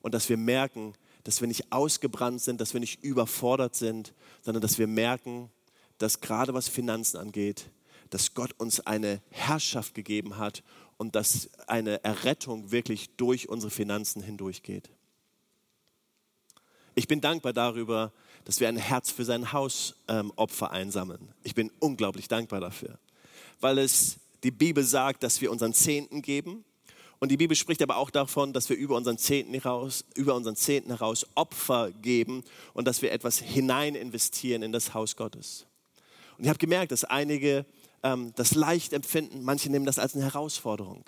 [0.02, 4.62] und dass wir merken, dass wir nicht ausgebrannt sind, dass wir nicht überfordert sind, sondern
[4.62, 5.50] dass wir merken,
[5.98, 7.72] dass gerade was Finanzen angeht,
[8.12, 10.64] dass Gott uns eine Herrschaft gegeben hat
[10.98, 14.90] und dass eine Errettung wirklich durch unsere Finanzen hindurchgeht.
[16.96, 18.14] Ich bin dankbar darüber,
[18.46, 21.34] dass wir ein Herz für sein Haus ähm, Opfer einsammeln.
[21.44, 22.98] Ich bin unglaublich dankbar dafür,
[23.60, 26.64] weil es die Bibel sagt, dass wir unseren Zehnten geben
[27.20, 30.56] Und die Bibel spricht aber auch davon, dass wir über unseren Zehnten heraus, über unseren
[30.56, 32.44] Zehnten heraus Opfer geben
[32.74, 35.66] und dass wir etwas hinein investieren in das Haus Gottes.
[36.38, 37.66] Und ich habe gemerkt, dass einige
[38.06, 41.04] ähm, das leicht empfinden, manche nehmen das als eine Herausforderung.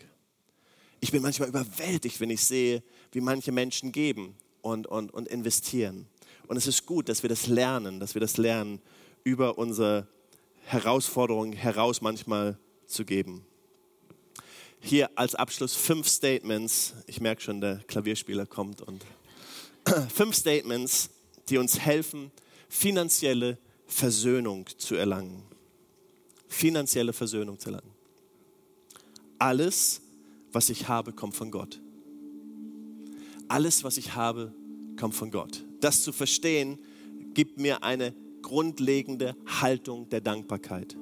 [1.00, 6.08] Ich bin manchmal überwältigt, wenn ich sehe, wie manche Menschen geben und, und, und investieren.
[6.48, 8.82] Und es ist gut, dass wir das lernen, dass wir das lernen,
[9.24, 10.08] über unsere
[10.66, 13.46] Herausforderungen heraus manchmal zu geben
[14.80, 16.94] hier als Abschluss fünf Statements.
[17.08, 19.06] Ich merke schon, der Klavierspieler kommt und
[20.14, 21.10] fünf Statements,
[21.50, 22.32] die uns helfen,
[22.70, 25.44] finanzielle Versöhnung zu erlangen.
[26.48, 27.92] Finanzielle Versöhnung zu erlangen.
[29.40, 30.02] Alles,
[30.52, 31.80] was ich habe, kommt von Gott.
[33.48, 34.54] Alles, was ich habe,
[35.00, 35.64] kommt von Gott.
[35.80, 36.80] Das zu verstehen,
[37.34, 40.98] gibt mir eine grundlegende Haltung der Dankbarkeit.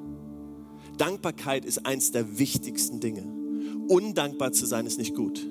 [0.97, 3.23] Dankbarkeit ist eines der wichtigsten Dinge.
[3.87, 5.45] Undankbar zu sein ist nicht gut.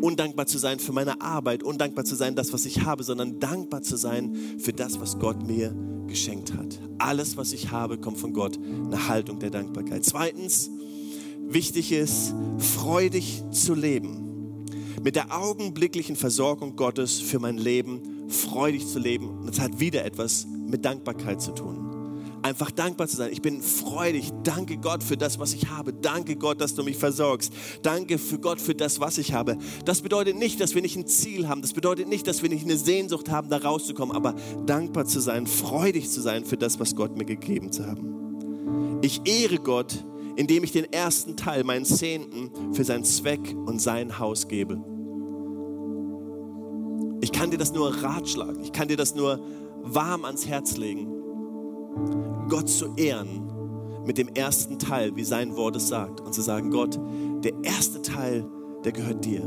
[0.00, 3.82] Undankbar zu sein für meine Arbeit, undankbar zu sein, das, was ich habe, sondern dankbar
[3.82, 5.74] zu sein für das, was Gott mir
[6.08, 6.80] geschenkt hat.
[6.98, 8.58] Alles, was ich habe, kommt von Gott.
[8.58, 10.04] Eine Haltung der Dankbarkeit.
[10.04, 10.70] Zweitens,
[11.48, 14.66] wichtig ist, freudig zu leben.
[15.02, 19.46] Mit der augenblicklichen Versorgung Gottes für mein Leben freudig zu leben.
[19.46, 21.87] Das hat wieder etwas mit Dankbarkeit zu tun
[22.42, 23.30] einfach dankbar zu sein.
[23.32, 24.30] Ich bin freudig.
[24.42, 25.92] Danke Gott für das, was ich habe.
[25.92, 27.52] Danke Gott, dass du mich versorgst.
[27.82, 29.58] Danke für Gott für das, was ich habe.
[29.84, 31.62] Das bedeutet nicht, dass wir nicht ein Ziel haben.
[31.62, 34.14] Das bedeutet nicht, dass wir nicht eine Sehnsucht haben, da rauszukommen.
[34.14, 34.34] Aber
[34.66, 38.98] dankbar zu sein, freudig zu sein für das, was Gott mir gegeben zu haben.
[39.02, 40.04] Ich ehre Gott,
[40.36, 44.82] indem ich den ersten Teil, meinen Zehnten, für seinen Zweck und sein Haus gebe.
[47.20, 48.62] Ich kann dir das nur ratschlagen.
[48.62, 49.40] Ich kann dir das nur
[49.82, 51.17] warm ans Herz legen.
[52.48, 53.48] Gott zu ehren
[54.04, 56.20] mit dem ersten Teil, wie sein Wort es sagt.
[56.20, 56.98] Und zu sagen, Gott,
[57.44, 58.44] der erste Teil,
[58.84, 59.42] der gehört dir.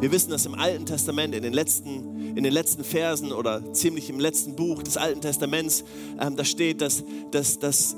[0.00, 4.10] Wir wissen, dass im Alten Testament, in den letzten, in den letzten Versen oder ziemlich
[4.10, 5.84] im letzten Buch des Alten Testaments,
[6.20, 7.96] ähm, da steht, dass, dass, dass,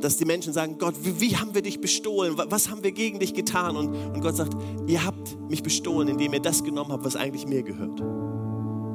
[0.00, 2.34] dass die Menschen sagen, Gott, wie, wie, haben wir dich bestohlen?
[2.36, 3.76] Was haben wir gegen dich getan?
[3.76, 4.54] Und, und Gott sagt,
[4.86, 8.00] ihr habt mich bestohlen, indem ihr das genommen habt, was eigentlich mir gehört.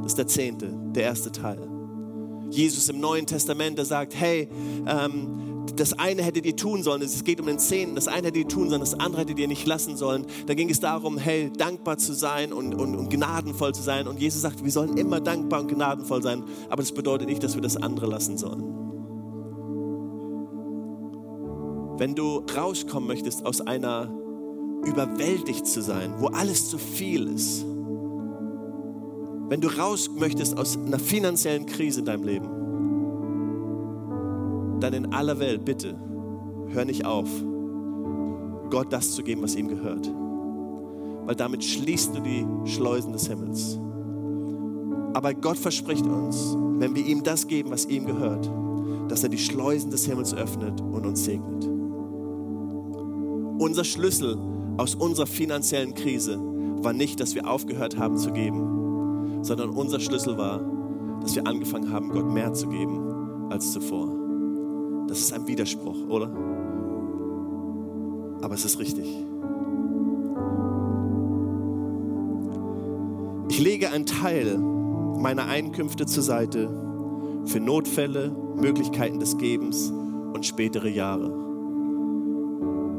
[0.01, 1.72] Das ist der zehnte, der erste Teil.
[2.53, 4.47] Jesus im Neuen Testament, der sagt, hey,
[4.87, 8.37] ähm, das eine hättet ihr tun sollen, es geht um den Zehnten, das eine hättet
[8.37, 10.25] ihr tun sollen, das andere hättet ihr nicht lassen sollen.
[10.45, 14.07] Da ging es darum, hey, dankbar zu sein und, und, und gnadenvoll zu sein.
[14.07, 17.55] Und Jesus sagt, wir sollen immer dankbar und gnadenvoll sein, aber das bedeutet nicht, dass
[17.55, 18.63] wir das andere lassen sollen.
[21.97, 24.11] Wenn du rauskommen möchtest aus einer
[24.85, 27.65] überwältigt zu sein, wo alles zu viel ist,
[29.49, 32.49] wenn du raus möchtest aus einer finanziellen Krise in deinem Leben,
[34.79, 35.95] dann in aller Welt bitte
[36.69, 37.29] hör nicht auf,
[38.69, 40.11] Gott das zu geben, was ihm gehört.
[41.25, 43.79] Weil damit schließt du die Schleusen des Himmels.
[45.13, 48.49] Aber Gott verspricht uns, wenn wir ihm das geben, was ihm gehört,
[49.07, 51.69] dass er die Schleusen des Himmels öffnet und uns segnet.
[53.59, 54.37] Unser Schlüssel
[54.77, 56.39] aus unserer finanziellen Krise
[56.81, 58.72] war nicht, dass wir aufgehört haben zu geben,
[59.43, 60.61] sondern unser Schlüssel war,
[61.21, 64.09] dass wir angefangen haben, Gott mehr zu geben als zuvor.
[65.07, 66.31] Das ist ein Widerspruch, oder?
[68.41, 69.05] Aber es ist richtig.
[73.49, 76.69] Ich lege einen Teil meiner Einkünfte zur Seite
[77.45, 79.91] für Notfälle, Möglichkeiten des Gebens
[80.33, 81.29] und spätere Jahre.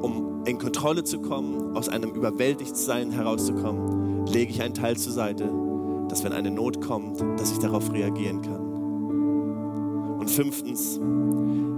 [0.00, 5.50] Um in Kontrolle zu kommen, aus einem Überwältigtsein herauszukommen, lege ich einen Teil zur Seite
[6.08, 8.60] dass wenn eine Not kommt, dass ich darauf reagieren kann.
[10.18, 11.00] Und fünftens,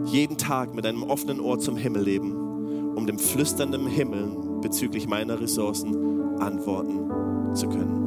[0.07, 5.41] jeden Tag mit einem offenen Ohr zum Himmel leben, um dem flüsternden Himmel bezüglich meiner
[5.41, 8.07] Ressourcen antworten zu können.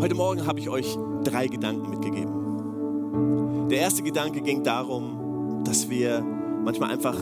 [0.00, 3.68] Heute Morgen habe ich euch drei Gedanken mitgegeben.
[3.68, 6.22] Der erste Gedanke ging darum, dass wir
[6.64, 7.16] manchmal einfach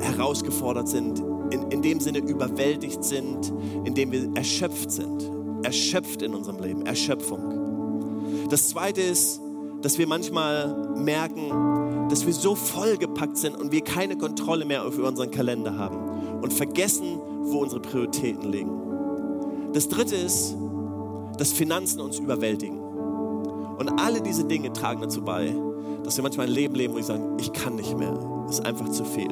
[0.00, 3.52] herausgefordert sind, in, in dem Sinne überwältigt sind,
[3.84, 5.30] in dem wir erschöpft sind.
[5.62, 8.48] Erschöpft in unserem Leben, Erschöpfung.
[8.48, 9.40] Das zweite ist,
[9.82, 15.08] dass wir manchmal merken, dass wir so vollgepackt sind und wir keine Kontrolle mehr über
[15.08, 18.70] unseren Kalender haben und vergessen, wo unsere Prioritäten liegen.
[19.72, 20.56] Das dritte ist,
[21.38, 22.78] dass Finanzen uns überwältigen.
[22.78, 25.54] Und alle diese Dinge tragen dazu bei,
[26.02, 28.12] dass wir manchmal ein Leben leben, wo wir sagen, ich kann nicht mehr,
[28.46, 29.30] es ist einfach zu viel.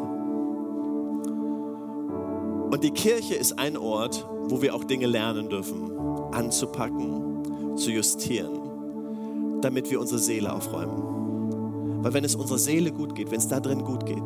[2.70, 5.90] Und die Kirche ist ein Ort, wo wir auch Dinge lernen dürfen,
[6.32, 12.02] anzupacken, zu justieren, damit wir unsere Seele aufräumen.
[12.02, 14.22] Weil wenn es unserer Seele gut geht, wenn es da drin gut geht,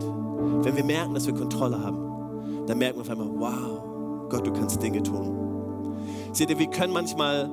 [0.65, 4.53] wenn wir merken, dass wir Kontrolle haben, dann merken wir auf einmal, wow, Gott, du
[4.53, 5.97] kannst Dinge tun.
[6.33, 7.51] Seht ihr, wir können manchmal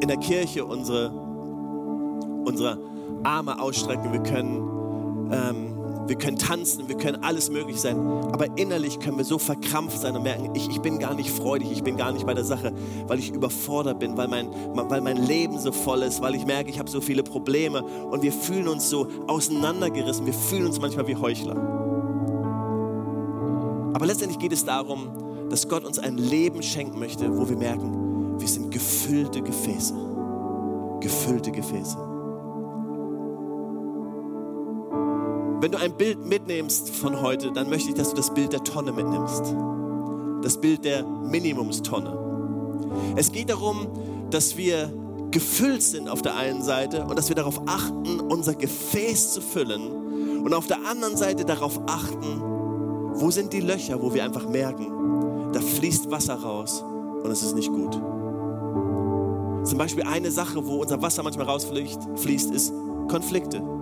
[0.00, 1.10] in der Kirche unsere,
[2.44, 2.78] unsere
[3.22, 5.65] Arme ausstrecken, wir können, ähm,
[6.06, 7.98] wir können tanzen, wir können alles möglich sein,
[8.32, 11.70] aber innerlich können wir so verkrampft sein und merken, ich, ich bin gar nicht freudig,
[11.72, 12.72] ich bin gar nicht bei der Sache,
[13.06, 16.70] weil ich überfordert bin, weil mein, weil mein Leben so voll ist, weil ich merke,
[16.70, 21.06] ich habe so viele Probleme und wir fühlen uns so auseinandergerissen, wir fühlen uns manchmal
[21.06, 21.56] wie Heuchler.
[23.94, 25.08] Aber letztendlich geht es darum,
[25.48, 29.94] dass Gott uns ein Leben schenken möchte, wo wir merken, wir sind gefüllte Gefäße.
[31.00, 32.05] Gefüllte Gefäße.
[35.60, 38.62] Wenn du ein Bild mitnimmst von heute, dann möchte ich, dass du das Bild der
[38.62, 39.54] Tonne mitnimmst.
[40.42, 42.16] Das Bild der Minimumstonne.
[43.16, 43.86] Es geht darum,
[44.30, 44.92] dass wir
[45.30, 50.42] gefüllt sind auf der einen Seite und dass wir darauf achten, unser Gefäß zu füllen
[50.44, 52.40] und auf der anderen Seite darauf achten,
[53.14, 56.84] wo sind die Löcher, wo wir einfach merken, da fließt Wasser raus
[57.22, 57.94] und es ist nicht gut.
[59.64, 62.72] Zum Beispiel eine Sache, wo unser Wasser manchmal rausfließt, ist
[63.08, 63.75] Konflikte.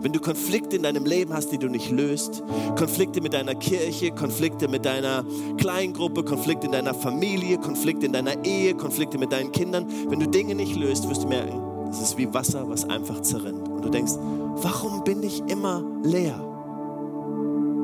[0.00, 2.42] Wenn du Konflikte in deinem Leben hast, die du nicht löst,
[2.76, 5.24] Konflikte mit deiner Kirche, Konflikte mit deiner
[5.56, 10.28] Kleingruppe, Konflikte in deiner Familie, Konflikte in deiner Ehe, Konflikte mit deinen Kindern, wenn du
[10.28, 13.68] Dinge nicht löst, wirst du merken, das ist wie Wasser, was einfach zerrinnt.
[13.68, 16.38] Und du denkst, warum bin ich immer leer?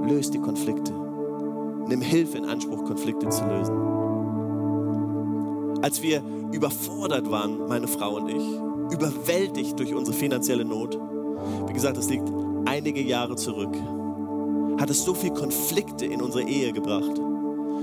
[0.06, 0.92] Löst die Konflikte.
[1.88, 3.74] Nimm Hilfe in Anspruch, Konflikte zu lösen.
[5.82, 10.98] Als wir überfordert waren, meine Frau und ich, überwältigt durch unsere finanzielle Not,
[11.66, 12.28] wie gesagt, das liegt
[12.66, 13.76] einige Jahre zurück,
[14.78, 17.20] hat es so viele Konflikte in unsere Ehe gebracht,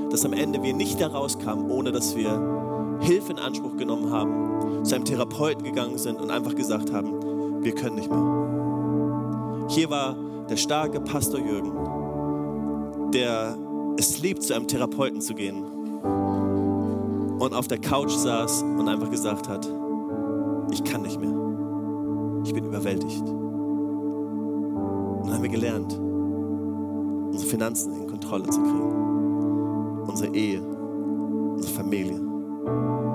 [0.09, 4.84] dass am Ende wir nicht da rauskamen, ohne dass wir Hilfe in Anspruch genommen haben,
[4.84, 9.68] zu einem Therapeuten gegangen sind und einfach gesagt haben, wir können nicht mehr.
[9.70, 10.16] Hier war
[10.49, 11.72] der starke Pastor Jürgen,
[13.12, 13.57] der
[13.97, 15.64] es liebt, zu einem Therapeuten zu gehen
[17.39, 19.68] und auf der Couch saß und einfach gesagt hat,
[20.72, 21.34] ich kann nicht mehr.
[22.43, 23.41] Ich bin überwältigt.
[25.24, 25.97] Dann haben wir gelernt,
[27.32, 30.01] unsere Finanzen in Kontrolle zu kriegen.
[30.07, 32.19] Unsere Ehe, unsere Familie,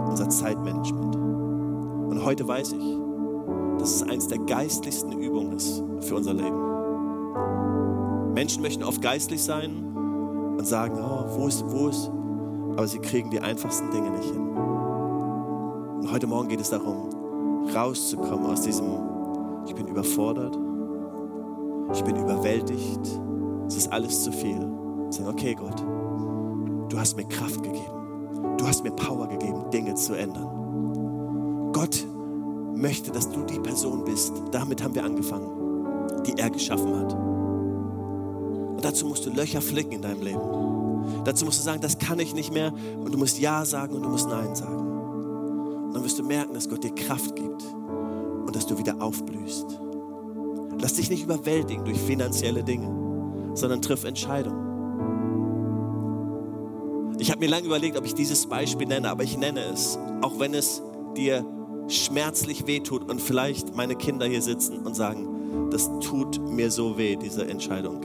[0.09, 1.17] unser Zeitmanagement.
[1.17, 2.99] Und heute weiß ich,
[3.79, 6.67] dass es eines der geistlichsten Übungen ist für unser Leben.
[8.33, 9.95] Menschen möchten oft geistlich sein
[10.59, 12.11] und sagen, oh, wo ist, wo ist,
[12.73, 14.47] aber sie kriegen die einfachsten Dinge nicht hin.
[14.47, 17.09] Und heute Morgen geht es darum,
[17.75, 18.87] rauszukommen aus diesem,
[19.67, 20.57] ich bin überfordert,
[21.93, 23.21] ich bin überwältigt,
[23.67, 24.61] es ist alles zu viel.
[25.11, 25.81] Sagen, okay Gott,
[26.89, 31.73] du hast mir Kraft gegeben, du hast mir Power gegeben, Dinge zu ändern.
[31.73, 32.07] Gott
[32.75, 35.49] möchte, dass du die Person bist, damit haben wir angefangen,
[36.27, 37.15] die er geschaffen hat.
[37.15, 40.57] Und dazu musst du Löcher flicken in deinem Leben.
[41.25, 42.73] Dazu musst du sagen, das kann ich nicht mehr.
[42.99, 44.77] Und du musst Ja sagen und du musst Nein sagen.
[45.87, 47.65] Und dann wirst du merken, dass Gott dir Kraft gibt
[48.47, 49.81] und dass du wieder aufblühst.
[50.81, 54.67] Lass dich nicht überwältigen durch finanzielle Dinge, sondern triff Entscheidungen.
[57.19, 60.39] Ich habe mir lange überlegt, ob ich dieses Beispiel nenne, aber ich nenne es, auch
[60.39, 60.83] wenn es
[61.17, 61.47] dir
[61.89, 67.17] schmerzlich wehtut und vielleicht meine Kinder hier sitzen und sagen, das tut mir so weh,
[67.17, 68.03] diese Entscheidung.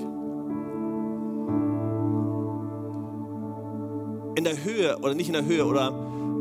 [4.36, 5.90] In der Höhe oder nicht in der Höhe oder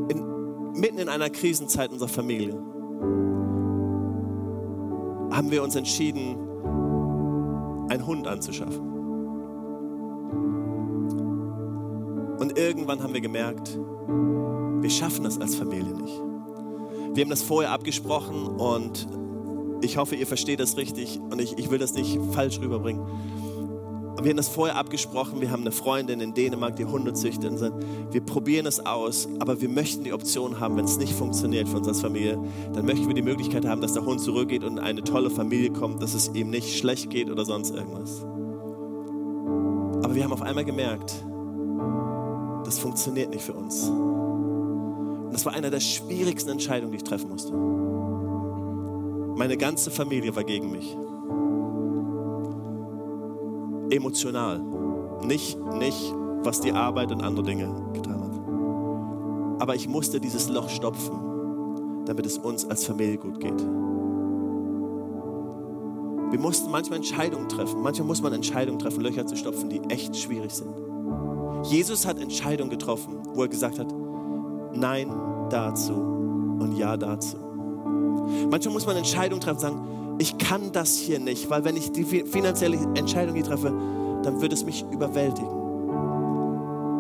[0.09, 2.57] in, mitten in einer Krisenzeit unserer Familie
[5.41, 6.37] haben wir uns entschieden,
[7.89, 8.79] einen Hund anzuschaffen.
[12.39, 13.79] Und irgendwann haben wir gemerkt,
[14.83, 16.21] wir schaffen das als Familie nicht.
[17.15, 19.09] Wir haben das vorher abgesprochen und
[19.81, 23.01] ich hoffe, ihr versteht das richtig und ich, ich will das nicht falsch rüberbringen.
[24.21, 25.41] Und wir haben das vorher abgesprochen.
[25.41, 27.59] Wir haben eine Freundin in Dänemark, die Hunde züchtet.
[28.11, 31.79] Wir probieren es aus, aber wir möchten die Option haben, wenn es nicht funktioniert für
[31.79, 32.39] uns als Familie,
[32.75, 35.71] dann möchten wir die Möglichkeit haben, dass der Hund zurückgeht und in eine tolle Familie
[35.71, 38.23] kommt, dass es ihm nicht schlecht geht oder sonst irgendwas.
[40.05, 41.15] Aber wir haben auf einmal gemerkt,
[42.67, 43.89] das funktioniert nicht für uns.
[43.89, 47.55] Und das war eine der schwierigsten Entscheidungen, die ich treffen musste.
[49.39, 50.95] Meine ganze Familie war gegen mich
[53.91, 54.61] emotional.
[55.23, 59.63] Nicht, nicht, was die Arbeit und andere Dinge getan hat.
[59.63, 63.61] Aber ich musste dieses Loch stopfen, damit es uns als Familie gut geht.
[66.31, 67.83] Wir mussten manchmal Entscheidungen treffen.
[67.83, 70.73] Manchmal muss man Entscheidungen treffen, Löcher zu stopfen, die echt schwierig sind.
[71.65, 73.93] Jesus hat Entscheidungen getroffen, wo er gesagt hat,
[74.73, 75.11] nein
[75.51, 77.37] dazu und ja dazu.
[78.51, 79.81] Manchmal muss man Entscheidungen treffen, sagen,
[80.21, 83.73] ich kann das hier nicht, weil wenn ich die finanzielle Entscheidung hier treffe,
[84.23, 85.49] dann wird es mich überwältigen.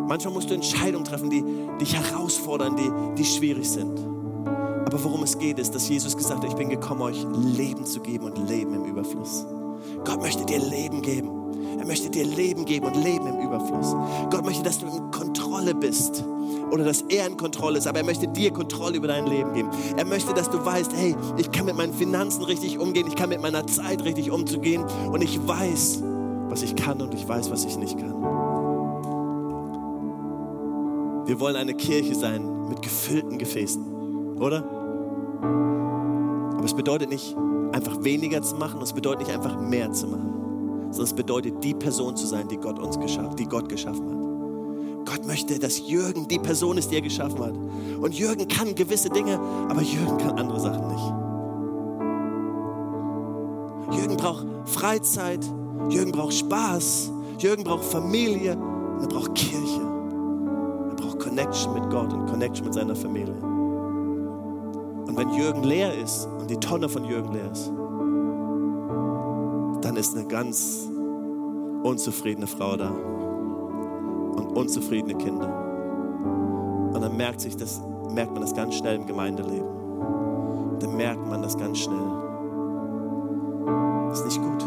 [0.08, 1.44] Manchmal musst du Entscheidungen treffen, die
[1.78, 3.98] dich herausfordern, die, die schwierig sind.
[4.86, 7.24] Aber worum es geht, ist, dass Jesus gesagt hat, ich bin gekommen, euch
[7.56, 9.46] Leben zu geben und Leben im Überfluss.
[10.04, 11.30] Gott möchte dir Leben geben.
[11.78, 13.94] Er möchte dir Leben geben und Leben im Überfluss.
[14.30, 16.24] Gott möchte, dass du in Kontrolle bist
[16.70, 19.70] oder dass er in Kontrolle ist, aber er möchte dir Kontrolle über dein Leben geben.
[19.96, 23.28] Er möchte, dass du weißt, hey, ich kann mit meinen Finanzen richtig umgehen, ich kann
[23.28, 26.02] mit meiner Zeit richtig umzugehen und ich weiß,
[26.48, 28.14] was ich kann und ich weiß, was ich nicht kann.
[31.26, 34.64] Wir wollen eine Kirche sein mit gefüllten Gefäßen, oder?
[36.56, 37.36] Aber es bedeutet nicht,
[37.72, 40.32] einfach weniger zu machen, es bedeutet nicht einfach mehr zu machen,
[40.90, 44.19] sondern es bedeutet, die Person zu sein, die Gott uns geschaffen, die Gott geschaffen hat.
[45.04, 47.54] Gott möchte, dass Jürgen die Person ist, die er geschaffen hat.
[48.00, 49.38] Und Jürgen kann gewisse Dinge,
[49.68, 51.12] aber Jürgen kann andere Sachen nicht.
[53.98, 55.44] Jürgen braucht Freizeit,
[55.88, 58.56] Jürgen braucht Spaß, Jürgen braucht Familie
[59.00, 59.80] er braucht Kirche.
[60.90, 63.34] Er braucht Connection mit Gott und Connection mit seiner Familie.
[63.34, 67.72] Und wenn Jürgen leer ist und die Tonne von Jürgen leer ist,
[69.82, 70.88] dann ist eine ganz
[71.82, 72.92] unzufriedene Frau da
[74.40, 75.48] und unzufriedene Kinder.
[76.92, 77.80] Und dann merkt, sich das,
[78.12, 79.68] merkt man das ganz schnell im Gemeindeleben.
[80.80, 81.98] Dann merkt man das ganz schnell.
[84.08, 84.62] Das ist nicht gut.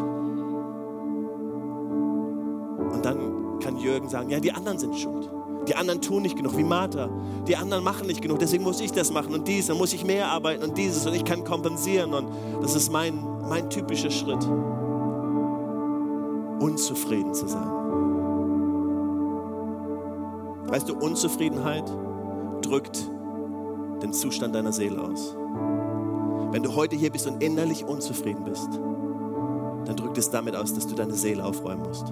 [2.93, 5.30] Und dann kann Jürgen sagen, ja, die anderen sind schuld.
[5.67, 7.09] Die anderen tun nicht genug, wie Martha.
[7.47, 10.03] Die anderen machen nicht genug, deswegen muss ich das machen und dies, dann muss ich
[10.03, 12.28] mehr arbeiten und dieses und ich kann kompensieren und
[12.61, 14.45] das ist mein, mein typischer Schritt.
[16.59, 17.82] Unzufrieden zu sein.
[20.74, 21.86] Weißt du, Unzufriedenheit
[22.63, 23.07] drückt
[24.01, 25.36] den Zustand deiner Seele aus.
[26.49, 28.69] Wenn du heute hier bist und innerlich unzufrieden bist,
[29.86, 32.09] dann drückt es damit aus, dass du deine Seele aufräumen musst.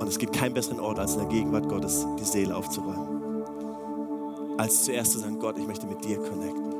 [0.00, 3.44] Und es gibt keinen besseren Ort, als in der Gegenwart Gottes die Seele aufzuräumen.
[4.56, 6.72] Als zuerst zu sagen, Gott, ich möchte mit dir connecten.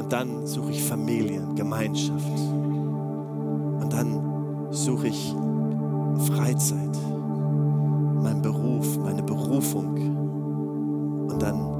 [0.00, 2.26] Und dann suche ich Familien, Gemeinschaft.
[2.26, 5.32] Und dann suche ich
[6.18, 6.98] Freizeit,
[8.22, 11.28] mein Beruf, meine Berufung.
[11.30, 11.74] Und dann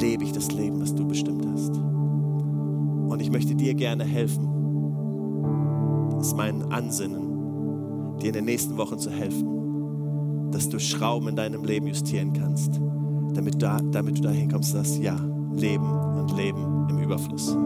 [0.00, 1.76] lebe ich das Leben, was du bestimmt hast.
[1.76, 4.48] Und ich möchte dir gerne helfen.
[6.16, 11.36] Das ist mein Ansinnen, dir in den nächsten Wochen zu helfen, dass du Schrauben in
[11.36, 12.80] deinem Leben justieren kannst,
[13.34, 15.16] damit, da, damit du dahin kommst, dass ja,
[15.54, 17.56] Leben und Leben im Überfluss.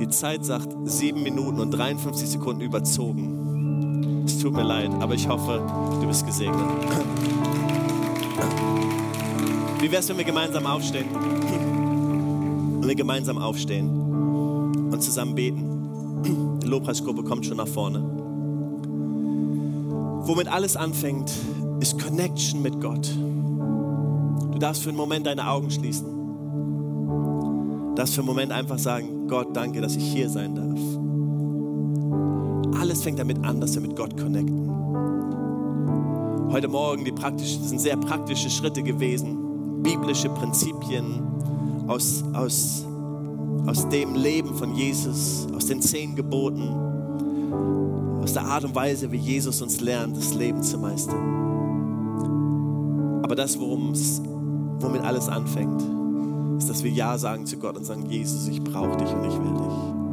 [0.00, 3.39] Die Zeit sagt sieben Minuten und 53 Sekunden überzogen.
[4.40, 5.62] Tut mir leid, aber ich hoffe,
[6.00, 6.64] du bist gesegnet.
[9.78, 11.08] Wie wäre es, wenn wir gemeinsam aufstehen?
[11.10, 13.90] Und wir gemeinsam aufstehen
[14.90, 16.58] und zusammen beten.
[16.62, 18.02] Die Lobpreisgruppe kommt schon nach vorne.
[20.22, 21.30] Womit alles anfängt,
[21.80, 23.14] ist Connection mit Gott.
[24.52, 26.06] Du darfst für einen Moment deine Augen schließen.
[27.90, 30.99] Du darfst für einen Moment einfach sagen, Gott, danke, dass ich hier sein darf
[32.90, 34.68] alles fängt damit an, dass wir mit Gott connecten.
[36.50, 41.22] Heute Morgen, die praktisch, das sind sehr praktische Schritte gewesen, biblische Prinzipien
[41.86, 42.84] aus, aus,
[43.66, 46.68] aus dem Leben von Jesus, aus den zehn Geboten,
[48.24, 51.22] aus der Art und Weise, wie Jesus uns lernt, das Leben zu meistern.
[53.22, 55.80] Aber das, womit alles anfängt,
[56.58, 59.38] ist, dass wir Ja sagen zu Gott und sagen, Jesus, ich brauche dich und ich
[59.38, 60.09] will dich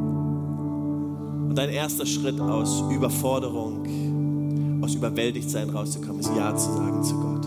[1.58, 7.46] dein erster Schritt aus Überforderung, aus Überwältigtsein rauszukommen, ist Ja zu sagen zu Gott.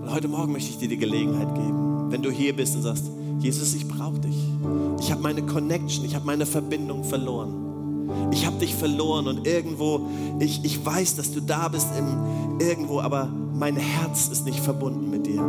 [0.00, 3.10] Und heute Morgen möchte ich dir die Gelegenheit geben, wenn du hier bist und sagst,
[3.40, 4.38] Jesus, ich brauche dich.
[5.00, 8.30] Ich habe meine Connection, ich habe meine Verbindung verloren.
[8.32, 10.08] Ich habe dich verloren und irgendwo,
[10.40, 13.28] ich, ich weiß, dass du da bist im, irgendwo, aber
[13.58, 15.40] mein Herz ist nicht verbunden mit dir.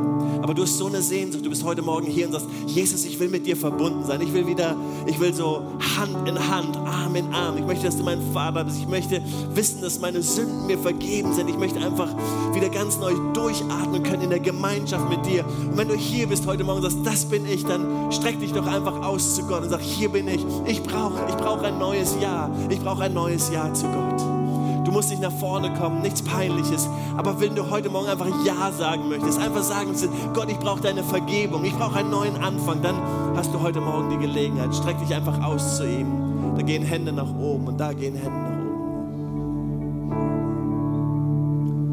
[0.42, 3.20] Aber du hast so eine Sehnsucht, du bist heute Morgen hier und sagst, Jesus, ich
[3.20, 4.22] will mit dir verbunden sein.
[4.22, 5.62] Ich will wieder, ich will so
[5.98, 7.58] Hand in Hand, Arm in Arm.
[7.58, 8.78] Ich möchte, dass du mein Vater bist.
[8.80, 9.22] Ich möchte
[9.54, 11.50] wissen, dass meine Sünden mir vergeben sind.
[11.50, 12.10] Ich möchte einfach
[12.54, 15.46] wieder ganz neu durchatmen können in der Gemeinschaft mit dir.
[15.46, 18.54] Und wenn du hier bist heute Morgen und sagst, das bin ich, dann streck dich
[18.54, 20.46] doch einfach aus zu Gott und sag, hier bin ich.
[20.66, 22.50] Ich brauche ich brauch ein neues Ja.
[22.70, 24.47] Ich brauche ein neues Ja zu Gott.
[24.88, 26.88] Du musst nicht nach vorne kommen, nichts Peinliches.
[27.18, 29.94] Aber wenn du heute Morgen einfach Ja sagen möchtest, einfach sagen
[30.34, 32.96] Gott, ich brauche deine Vergebung, ich brauche einen neuen Anfang, dann
[33.36, 34.74] hast du heute Morgen die Gelegenheit.
[34.74, 36.08] Streck dich einfach aus zu ihm.
[36.56, 38.48] Da gehen Hände nach oben und da gehen Hände nach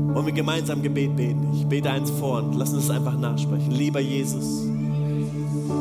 [0.07, 0.15] oben.
[0.15, 1.49] Wollen wir gemeinsam Gebet beten?
[1.53, 3.73] Ich bete eins vor und lass uns einfach nachsprechen.
[3.73, 4.69] Lieber Jesus,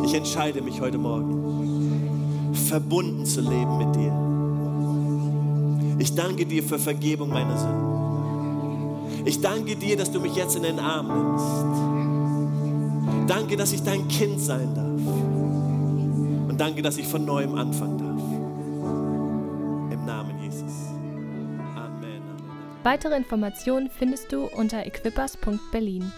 [0.04, 4.33] ich entscheide mich heute Morgen, verbunden zu leben mit dir
[6.04, 9.24] Ich danke dir für Vergebung meiner Sünden.
[9.26, 11.46] Ich danke dir, dass du mich jetzt in den Arm nimmst.
[13.30, 15.00] Danke, dass ich dein Kind sein darf.
[16.50, 18.22] Und danke, dass ich von neuem anfangen darf.
[19.94, 20.90] Im Namen Jesus.
[21.74, 22.22] Amen.
[22.84, 26.12] Weitere Informationen findest du unter equippers.berlin.